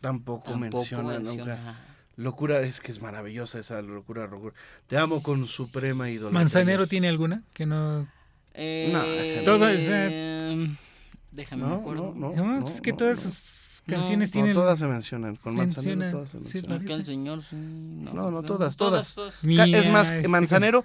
Tampoco, 0.00 0.50
Tampoco 0.52 0.76
menciona, 0.78 1.18
menciona. 1.18 1.56
nunca. 1.56 1.74
Locura 2.16 2.60
es 2.60 2.80
que 2.80 2.92
es 2.92 3.02
maravillosa 3.02 3.58
esa 3.58 3.82
locura, 3.82 4.26
locura. 4.26 4.54
Te 4.86 4.96
amo 4.96 5.22
con 5.22 5.46
suprema 5.46 6.08
idolatría. 6.10 6.38
¿Manzanero 6.38 6.86
tiene 6.86 7.08
alguna? 7.08 7.42
Que 7.52 7.66
no. 7.66 8.06
Eh, 8.54 8.88
No, 8.92 9.02
ese 9.02 9.38
no. 9.38 9.44
Todo 9.44 9.68
es, 9.68 9.88
Déjame 11.34 11.62
No, 11.62 11.68
me 11.70 11.74
acuerdo. 11.76 12.12
no, 12.16 12.32
No, 12.32 12.60
no, 12.60 12.66
es 12.66 12.80
que 12.80 12.92
no, 12.92 12.96
todas 12.98 13.20
sus 13.20 13.82
No, 13.86 13.94
canciones 13.96 14.28
No, 14.28 14.32
tienen. 14.32 14.54
todas 14.54 14.78
se 14.78 14.86
mencionan. 14.86 15.36
Con 15.36 15.56
Manzanero 15.56 15.96
menciona- 15.96 16.10
todas 16.12 16.30
se 16.30 16.36
mencionan. 16.38 16.70
parece. 16.78 16.92
Aquel 16.94 17.06
señor, 17.06 17.42
sí, 17.42 17.56
no, 17.56 18.12
No, 18.30 18.42
todas, 18.42 18.76
todas. 18.76 19.14
todas. 19.14 19.40
Ca- 19.40 19.46
Mía, 19.46 19.64
es 19.66 19.90
más, 19.90 20.10
este, 20.10 20.28
Manzanero, 20.28 20.84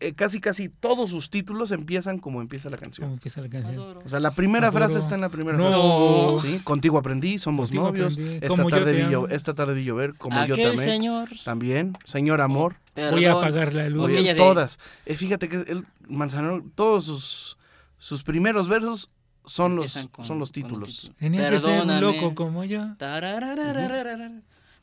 eh, 0.00 0.12
casi 0.14 0.40
casi 0.40 0.68
todos 0.68 1.10
sus 1.10 1.30
títulos 1.30 1.70
empiezan 1.70 2.18
como 2.18 2.40
empieza 2.42 2.68
la 2.70 2.76
canción. 2.78 3.06
¿Cómo 3.06 3.14
empieza 3.14 3.40
la 3.40 3.48
canción? 3.48 3.76
Adoro. 3.76 4.00
O 4.04 4.08
sea, 4.08 4.18
la 4.20 4.30
primera 4.30 4.68
Adoro. 4.68 4.84
frase 4.84 4.98
está 4.98 5.14
en 5.14 5.20
la 5.22 5.28
primera 5.28 5.56
No. 5.58 6.36
frase. 6.38 6.58
Sí, 6.58 6.64
contigo 6.64 6.98
aprendí, 6.98 7.38
somos 7.38 7.68
Contigo 7.68 7.84
novios. 7.84 8.14
aprendí, 8.14 8.34
Esta 8.36 8.48
como 8.48 8.68
tarde, 8.70 8.92
vi 8.92 9.34
esta 9.34 9.54
tarde 9.54 9.74
vi 9.74 9.84
llover, 9.84 10.14
como 10.16 10.44
yo 10.46 10.56
también. 10.56 10.78
señor. 10.78 11.28
También, 11.44 11.96
señor 12.04 12.40
amor. 12.40 12.76
Voy 13.10 13.24
a 13.26 13.32
apagar 13.32 13.74
la 13.74 13.88
luz. 13.88 14.04
Oye, 14.06 14.34
todas. 14.34 14.78
Eh, 15.06 15.16
fíjate 15.16 15.48
que 15.48 15.56
el 15.56 15.86
Manzanero, 16.08 16.64
todos 16.74 17.04
sus, 17.04 17.58
sus 17.98 18.22
primeros 18.22 18.68
versos 18.68 19.08
son 19.48 19.76
los, 19.76 19.96
con- 20.12 20.24
son 20.24 20.38
los 20.38 20.52
títulos. 20.52 20.88
título. 21.02 21.14
Tenía 21.18 21.50
que 21.50 21.60
ser 21.60 21.70
un 21.70 21.88
Perdóname. 21.88 22.00
loco 22.00 22.34
como 22.34 22.64
yo. 22.64 22.86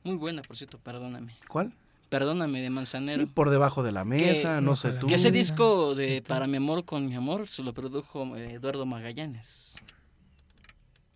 Muy 0.04 0.16
buena, 0.16 0.42
por 0.42 0.56
cierto, 0.56 0.78
perdóname. 0.78 1.36
¿Cuál? 1.48 1.74
Perdóname 2.10 2.60
de 2.62 2.68
Sí, 2.68 2.74
Manzanero. 2.74 3.28
por 3.28 3.50
debajo 3.50 3.82
de 3.84 3.92
la 3.92 4.06
mesa, 4.06 4.62
no 4.62 4.76
sé 4.76 4.92
tú. 4.92 5.08
que 5.08 5.16
ese 5.16 5.32
disco 5.32 5.96
de. 5.96 6.22
Para 6.22 6.46
mi 6.48 6.58
amor 6.58 6.86
con 6.86 7.08
mi 7.08 7.16
amor 7.16 7.48
se 7.48 7.64
lo 7.64 7.74
produjo 7.74 8.36
Eduardo 8.38 8.86
Magallanes. 8.86 9.76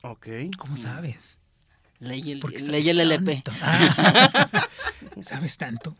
Ok. 0.01 0.27
¿Cómo 0.57 0.75
sabes? 0.75 1.37
Leí 1.99 2.31
el, 2.31 2.39
leí 2.69 2.89
el 2.89 2.99
LP. 3.01 3.41
tanto. 3.43 3.51
Ah. 3.61 4.67
¿Sabes 5.21 5.57
tanto? 5.57 5.95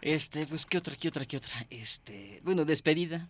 Este, 0.00 0.46
pues, 0.46 0.66
¿qué 0.66 0.78
otra, 0.78 0.96
qué 0.96 1.08
otra, 1.08 1.24
qué 1.24 1.36
otra? 1.36 1.52
Este, 1.70 2.40
bueno, 2.44 2.64
despedida. 2.64 3.28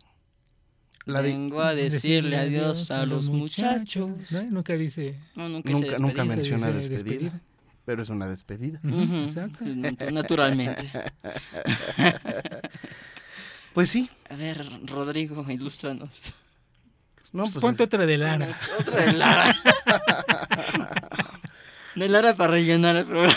La 1.05 1.21
de- 1.23 1.29
Vengo 1.31 1.61
a 1.63 1.75
decirle 1.75 2.37
adiós 2.37 2.91
a 2.93 3.05
los 3.07 3.29
muchachos. 3.29 4.31
¿no? 4.31 4.43
Nunca 4.51 4.75
dice. 4.75 5.17
No, 5.35 5.49
nunca, 5.49 5.71
Nunca, 5.73 5.99
nunca 5.99 6.23
despedida. 6.23 6.25
menciona 6.37 6.67
dice 6.69 6.89
despedida, 6.91 7.15
despedida. 7.21 7.41
pero 7.85 8.03
es 8.03 8.09
una 8.09 8.29
despedida. 8.29 8.81
Ujú, 8.85 9.03
Ujú, 9.03 9.17
Exacto. 9.17 9.65
Naturalmente. 10.13 10.91
Pues 13.73 13.89
sí. 13.89 14.11
A 14.29 14.35
ver, 14.37 14.69
Rodrigo, 14.85 15.45
ilústranos. 15.51 16.33
No, 17.33 17.45
Pues 17.45 17.55
pues 17.55 17.63
ponte 17.63 17.83
es- 17.85 17.87
otra 17.87 18.05
de 18.05 18.19
Lara. 18.19 18.59
Otra 18.79 19.01
de 19.07 19.13
Lara. 19.15 19.57
De 21.95 22.09
Lara 22.09 22.35
para 22.35 22.53
rellenar 22.53 22.97
el 22.97 23.05
programa. 23.07 23.35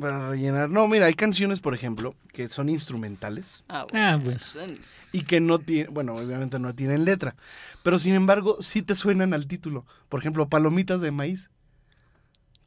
Para 0.00 0.30
rellenar. 0.30 0.70
No, 0.70 0.88
mira, 0.88 1.06
hay 1.06 1.14
canciones, 1.14 1.60
por 1.60 1.74
ejemplo, 1.74 2.14
que 2.32 2.48
son 2.48 2.68
instrumentales 2.70 3.62
Ah, 3.68 3.86
Ah, 3.92 4.18
bueno. 4.22 4.38
son- 4.38 4.78
y 5.12 5.24
que 5.24 5.40
no 5.40 5.58
tienen, 5.58 5.92
bueno, 5.92 6.14
obviamente 6.14 6.58
no 6.58 6.74
tienen 6.74 7.04
letra, 7.04 7.36
pero 7.82 7.98
sin 7.98 8.14
embargo 8.14 8.56
sí 8.62 8.80
te 8.82 8.94
suenan 8.94 9.34
al 9.34 9.46
título. 9.46 9.84
Por 10.08 10.20
ejemplo, 10.20 10.48
palomitas 10.48 11.00
de 11.02 11.10
maíz. 11.10 11.50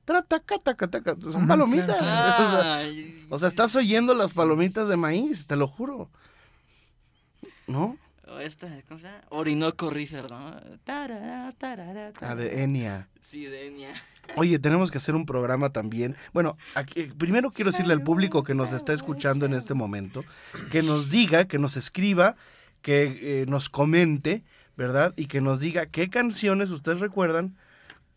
Tra, 0.06 0.22
taca, 0.22 0.60
taca, 0.60 1.16
Son 1.32 1.48
palomitas. 1.48 1.98
sea, 2.00 2.84
O 3.30 3.40
sea, 3.40 3.48
estás 3.50 3.76
oyendo 3.76 4.14
las 4.14 4.34
palomitas 4.34 4.88
de 4.88 4.98
maíz, 4.98 5.48
te 5.48 5.56
lo 5.56 5.68
juro. 5.68 6.10
¿No? 7.68 7.98
O 8.28 8.40
esta, 8.40 8.68
¿cómo 8.88 9.00
se 9.00 9.08
llama? 9.08 9.22
Orinoco 9.30 9.90
River, 9.90 10.30
¿no? 10.30 10.56
Tarara, 10.84 11.52
tarara, 11.58 12.08
Ah, 12.08 12.12
tarara. 12.20 12.36
de 12.36 12.64
Enya. 12.64 13.08
Sí, 13.22 13.46
de 13.46 13.68
Enya. 13.68 13.94
Oye, 14.36 14.58
tenemos 14.60 14.90
que 14.92 14.98
hacer 14.98 15.14
un 15.16 15.26
programa 15.26 15.70
también. 15.72 16.16
Bueno, 16.34 16.58
aquí- 16.74 17.04
primero 17.18 17.52
quiero 17.52 17.72
decirle 17.72 17.94
al 17.94 18.02
público 18.02 18.44
que 18.44 18.56
nos 18.56 18.72
está 18.74 18.94
escuchando 18.94 19.46
en 19.46 19.54
este 19.54 19.74
momento, 19.74 20.24
que 20.72 20.82
nos 20.82 21.10
diga, 21.12 21.46
que 21.46 21.60
nos 21.60 21.78
escriba, 21.78 22.36
que 22.82 23.42
eh, 23.42 23.46
nos 23.48 23.70
comente, 23.70 24.44
¿verdad? 24.78 25.14
Y 25.18 25.28
que 25.28 25.42
nos 25.42 25.60
diga 25.60 25.86
qué 25.86 26.10
canciones 26.10 26.70
ustedes 26.72 27.00
recuerdan 27.00 27.56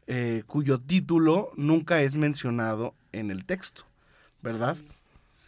eh, 0.06 0.42
cuyo 0.46 0.80
título 0.80 1.50
nunca 1.56 2.00
es 2.00 2.14
mencionado 2.16 2.94
en 3.12 3.30
el 3.30 3.44
texto, 3.44 3.84
¿verdad? 4.42 4.76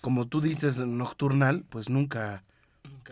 Como 0.03 0.27
tú 0.29 0.41
dices, 0.43 0.77
nocturnal, 0.77 1.65
pues 1.71 1.89
nunca, 1.89 2.45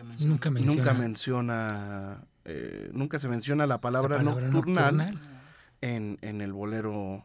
Nunca 0.03 0.49
menciona. 0.49 0.75
nunca 0.75 0.93
menciona, 0.93 2.23
eh, 2.45 2.89
nunca 2.93 3.19
se 3.19 3.27
menciona 3.27 3.67
la 3.67 3.81
palabra, 3.81 4.17
la 4.17 4.23
palabra 4.23 4.47
nocturnal, 4.47 4.97
nocturnal. 4.97 5.39
En, 5.81 6.17
en 6.21 6.41
el 6.41 6.51
bolero 6.51 7.23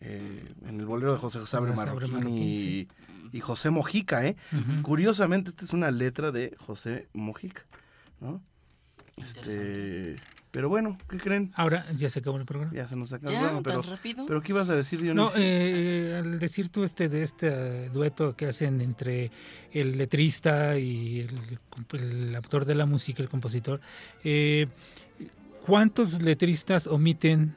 eh, 0.00 0.54
en 0.66 0.78
el 0.78 0.86
bolero 0.86 1.12
de 1.12 1.18
José 1.18 1.40
José 1.40 1.56
Abre 1.56 1.72
Marroquín 1.74 2.12
Marroquín, 2.12 2.38
y, 2.38 2.54
sí. 2.54 2.88
y 3.32 3.40
José 3.40 3.70
Mojica, 3.70 4.24
¿eh? 4.26 4.36
Curiosamente, 4.82 5.50
esta 5.50 5.64
es 5.64 5.72
una 5.72 5.90
letra 5.90 6.30
de 6.30 6.56
José 6.58 7.08
Mojica, 7.14 7.62
¿no? 8.20 8.40
Este, 9.16 10.14
pero 10.50 10.68
bueno, 10.68 10.96
¿qué 11.08 11.18
creen? 11.18 11.52
Ahora 11.54 11.84
ya 11.94 12.08
se 12.10 12.20
acabó 12.20 12.36
el 12.38 12.44
programa. 12.44 12.72
Ya 12.74 12.88
se 12.88 12.96
nos 12.96 13.12
acabó 13.12 13.28
el 13.28 13.34
¿Ya? 13.34 13.40
programa, 13.40 13.62
¿Tan 13.62 13.80
pero, 13.82 13.94
rápido? 13.96 14.26
pero 14.26 14.40
¿qué 14.42 14.52
ibas 14.52 14.68
a 14.70 14.76
decir, 14.76 15.00
Dionisio? 15.02 15.24
No, 15.24 15.32
eh, 15.36 16.16
al 16.18 16.38
decir 16.38 16.70
tú 16.70 16.84
este 16.84 17.08
de 17.08 17.22
este 17.22 17.88
dueto 17.90 18.34
que 18.36 18.46
hacen 18.46 18.80
entre 18.80 19.30
el 19.72 19.98
letrista 19.98 20.78
y 20.78 21.20
el, 21.20 21.58
el 22.00 22.36
autor 22.36 22.64
de 22.64 22.74
la 22.74 22.86
música, 22.86 23.22
el 23.22 23.28
compositor, 23.28 23.80
eh, 24.24 24.66
¿cuántos 25.66 26.22
letristas 26.22 26.86
omiten 26.86 27.54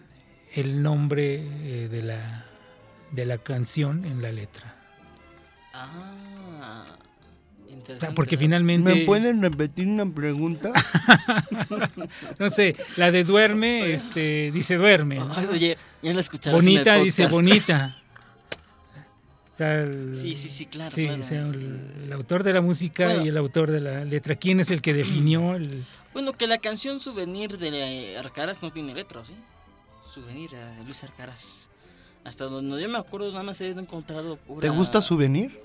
el 0.54 0.82
nombre 0.84 1.36
eh, 1.36 1.88
de 1.90 2.02
la 2.02 2.46
de 3.12 3.26
la 3.26 3.38
canción 3.38 4.06
en 4.06 4.22
la 4.22 4.32
letra? 4.32 4.76
Ah, 5.74 6.86
interesante. 7.72 8.16
porque 8.16 8.38
finalmente, 8.38 8.94
¿Me 8.94 9.06
pueden 9.06 9.42
repetir 9.42 9.88
una 9.88 10.06
pregunta? 10.10 10.72
no 12.40 12.50
sé, 12.50 12.76
la 12.98 13.12
de 13.12 13.24
duerme, 13.24 13.94
este, 13.94 14.52
dice 14.52 14.76
duerme, 14.78 15.16
¿no? 15.16 15.34
Ay, 15.34 15.48
Oye, 15.52 15.78
ya 16.02 16.14
la 16.14 16.22
en 16.22 16.26
el 16.46 16.52
bonita 16.52 16.96
dice 16.96 17.28
bonita. 17.28 17.98
O 19.54 19.58
sea, 19.64 19.74
el- 19.74 20.16
Sí, 20.16 20.36
sí, 20.36 20.50
sí, 20.50 20.66
claro. 20.66 20.90
Sí, 20.90 21.06
claro. 21.06 21.20
o 21.20 21.24
sea, 21.24 21.42
el, 21.42 21.80
el 22.06 22.14
autor 22.14 22.42
de 22.44 22.54
la 22.54 22.62
música 22.62 23.06
Bueno. 23.06 23.26
y 23.26 23.28
el 23.28 23.38
autor 23.38 23.70
de 23.70 23.80
la 23.82 24.06
letra. 24.06 24.36
¿Quién 24.36 24.60
es 24.60 24.72
el 24.72 24.82
que 24.82 24.94
definió 24.94 25.56
el...? 25.56 25.86
Bueno, 26.14 26.34
que 26.34 26.48
la 26.48 26.58
canción 26.58 27.00
Souvenir 27.00 27.60
de 27.60 28.18
Arcaraz 28.18 28.64
no 28.64 28.72
tiene 28.72 28.96
letra, 28.96 29.24
¿sí? 29.24 29.34
Souvenir 30.10 30.50
de 30.50 30.84
Luis 30.84 31.04
Arcaraz. 31.04 31.70
Hasta 32.24 32.46
donde 32.46 32.82
yo 32.82 32.90
me 32.90 32.98
acuerdo, 32.98 33.32
nada 33.32 33.44
más 33.44 33.62
he 33.62 33.70
encontrado 33.70 34.36
pura... 34.38 34.62
¿Te 34.62 34.70
gusta 34.70 35.02
Souvenir? 35.02 35.60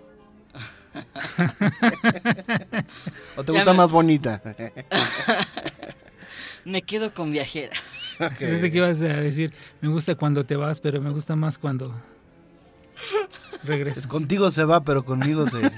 ¿O 3.37 3.45
te 3.45 3.53
Ya 3.53 3.59
gusta 3.59 3.73
me- 3.73 3.77
más 3.79 3.91
bonita? 3.91 4.43
Me 6.65 6.83
quedo 6.83 7.15
con 7.15 7.31
Viajera. 7.31 7.77
Pensé 8.41 8.73
que 8.73 8.79
ibas 8.79 9.01
a 9.01 9.05
decir, 9.05 9.53
me 9.81 9.89
gusta 9.89 10.17
cuando 10.17 10.45
te 10.45 10.57
vas, 10.57 10.81
pero 10.81 11.01
me 11.01 11.11
gusta 11.11 11.37
más 11.37 11.59
cuando 11.59 11.95
regresas. 13.63 14.09
contigo 14.09 14.51
se 14.51 14.65
va, 14.65 14.83
pero 14.83 15.05
conmigo 15.05 15.47
se... 15.47 15.61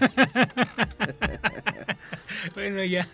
bueno, 2.54 2.83
ya. 2.85 3.07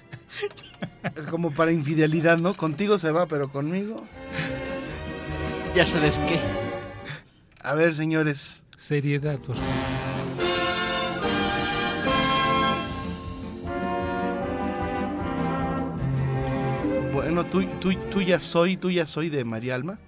Es 1.16 1.26
como 1.26 1.50
para 1.52 1.72
infidelidad, 1.72 2.38
¿no? 2.38 2.54
Contigo 2.54 2.96
se 2.98 3.10
va, 3.10 3.26
pero 3.26 3.48
conmigo... 3.50 3.96
Ya 5.74 5.84
sabes 5.84 6.20
qué. 6.20 6.38
A 7.60 7.74
ver, 7.74 7.96
señores. 7.96 8.62
Seriedad, 8.76 9.38
por 9.38 9.56
favor. 9.56 9.83
Tú, 17.54 17.64
tú, 17.80 17.98
tú 18.10 18.20
ya 18.22 18.40
soy, 18.40 18.76
tú 18.76 18.90
ya 18.90 19.06
soy 19.06 19.30
de 19.30 19.44
María 19.44 19.74
Alma. 19.74 19.98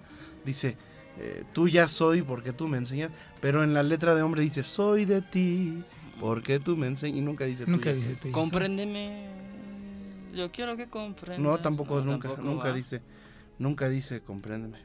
Dice, 0.44 0.76
eh, 1.18 1.44
tú 1.52 1.68
ya 1.68 1.86
soy 1.88 2.22
porque 2.22 2.52
tú 2.52 2.66
me 2.66 2.76
enseñas. 2.76 3.10
Pero 3.40 3.62
en 3.62 3.74
la 3.74 3.82
letra 3.82 4.14
de 4.14 4.22
hombre 4.22 4.42
dice, 4.42 4.62
soy 4.62 5.04
de 5.04 5.22
ti 5.22 5.82
porque 6.20 6.58
tú 6.58 6.76
me 6.76 6.86
enseñas. 6.86 7.18
Y 7.18 7.20
nunca 7.20 7.44
dice 7.44 7.64
tú 7.64 7.70
Nunca 7.70 7.90
ya 7.90 7.96
dice 7.96 8.16
tú 8.16 8.32
Compréndeme. 8.32 9.28
Yo 10.34 10.50
quiero 10.50 10.76
que 10.76 10.86
comprendas. 10.88 11.38
No, 11.38 11.58
tampoco, 11.58 12.00
nunca, 12.00 12.28
tampoco 12.28 12.42
nunca 12.42 12.68
va. 12.68 12.74
dice, 12.74 13.00
nunca 13.58 13.88
dice, 13.88 14.20
compréndeme. 14.20 14.84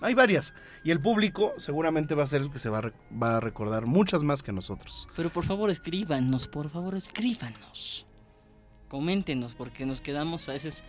Hay 0.00 0.14
varias. 0.14 0.52
Y 0.84 0.90
el 0.90 1.00
público 1.00 1.54
seguramente 1.56 2.14
va 2.14 2.24
a 2.24 2.26
ser 2.26 2.42
el 2.42 2.50
que 2.50 2.58
se 2.58 2.68
va 2.68 2.78
a, 2.78 2.92
va 3.16 3.36
a 3.38 3.40
recordar 3.40 3.86
muchas 3.86 4.22
más 4.22 4.42
que 4.42 4.52
nosotros. 4.52 5.08
Pero 5.16 5.30
por 5.30 5.44
favor 5.44 5.70
escríbanos, 5.70 6.46
por 6.46 6.68
favor 6.68 6.94
escríbanos. 6.94 8.06
Coméntenos, 8.88 9.54
porque 9.54 9.86
nos 9.86 10.00
quedamos 10.00 10.48
a 10.48 10.52
veces 10.52 10.84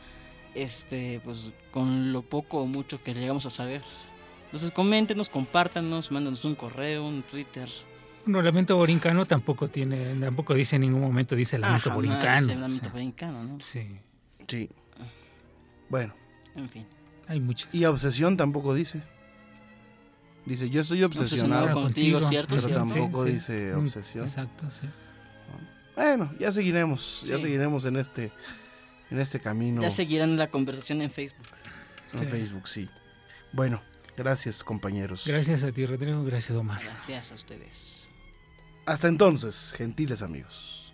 este, 0.55 1.21
pues, 1.23 1.51
con 1.71 2.11
lo 2.13 2.21
poco 2.21 2.59
o 2.61 2.65
mucho 2.65 3.01
que 3.03 3.13
llegamos 3.13 3.45
a 3.45 3.49
saber. 3.49 3.81
Entonces 4.45 4.71
coméntenos, 4.71 5.29
compártanos, 5.29 6.11
mándanos 6.11 6.45
un 6.45 6.55
correo, 6.55 7.05
un 7.05 7.21
Twitter. 7.23 7.67
Bueno, 8.25 8.41
lamento 8.41 8.75
borincano 8.75 9.25
tampoco 9.27 9.67
tiene, 9.67 10.15
tampoco 10.15 10.53
dice 10.55 10.77
en 10.77 10.83
ningún 10.83 11.01
momento 11.01 11.35
dice 11.35 11.57
lamento 11.59 11.89
Ah, 11.89 11.93
jamás 11.93 11.95
borincano. 11.95 12.39
dice 12.41 12.55
lamento 12.55 12.77
o 12.77 12.83
sea, 12.83 12.91
borincano, 12.91 13.43
¿no? 13.43 13.59
Sí, 13.59 13.87
Sí. 14.47 14.69
Bueno. 15.89 16.13
En 16.55 16.69
fin. 16.69 16.87
hay 17.27 17.39
muchas. 17.39 17.73
Y 17.75 17.85
obsesión 17.85 18.37
tampoco 18.37 18.73
dice. 18.73 19.01
Dice, 20.45 20.69
yo 20.69 20.81
estoy 20.81 21.03
obsesionado 21.03 21.63
Obsesionado 21.65 21.81
contigo, 21.85 22.21
¿cierto? 22.21 22.55
Pero 22.55 22.67
¿Cierto? 22.67 22.85
tampoco 22.85 23.25
Sí, 23.25 23.31
dice 23.31 23.73
Mm, 23.75 23.79
obsesión. 23.83 24.23
Exacto, 24.25 24.69
sí. 24.69 24.87
Bueno, 25.95 26.29
ya 26.39 26.51
seguiremos, 26.51 27.23
ya 27.25 27.35
Sí. 27.37 27.41
seguiremos 27.43 27.85
en 27.85 27.95
este, 27.97 28.31
en 29.11 29.19
este 29.19 29.39
camino. 29.39 29.81
Ya 29.81 29.89
seguirán 29.89 30.37
la 30.37 30.49
conversación 30.49 31.01
en 31.01 31.11
Facebook. 31.11 31.45
En 32.13 32.19
Sí. 32.19 32.25
Facebook, 32.25 32.67
sí. 32.67 32.89
Bueno, 33.51 33.81
gracias 34.17 34.63
compañeros. 34.63 35.23
Gracias 35.25 35.63
a 35.63 35.71
ti, 35.71 35.85
Rodrigo. 35.85 36.23
Gracias, 36.23 36.57
Omar. 36.57 36.81
Gracias 36.83 37.31
a 37.31 37.35
ustedes. 37.35 38.09
Hasta 38.85 39.07
entonces, 39.07 39.73
gentiles 39.75 40.21
amigos. 40.21 40.93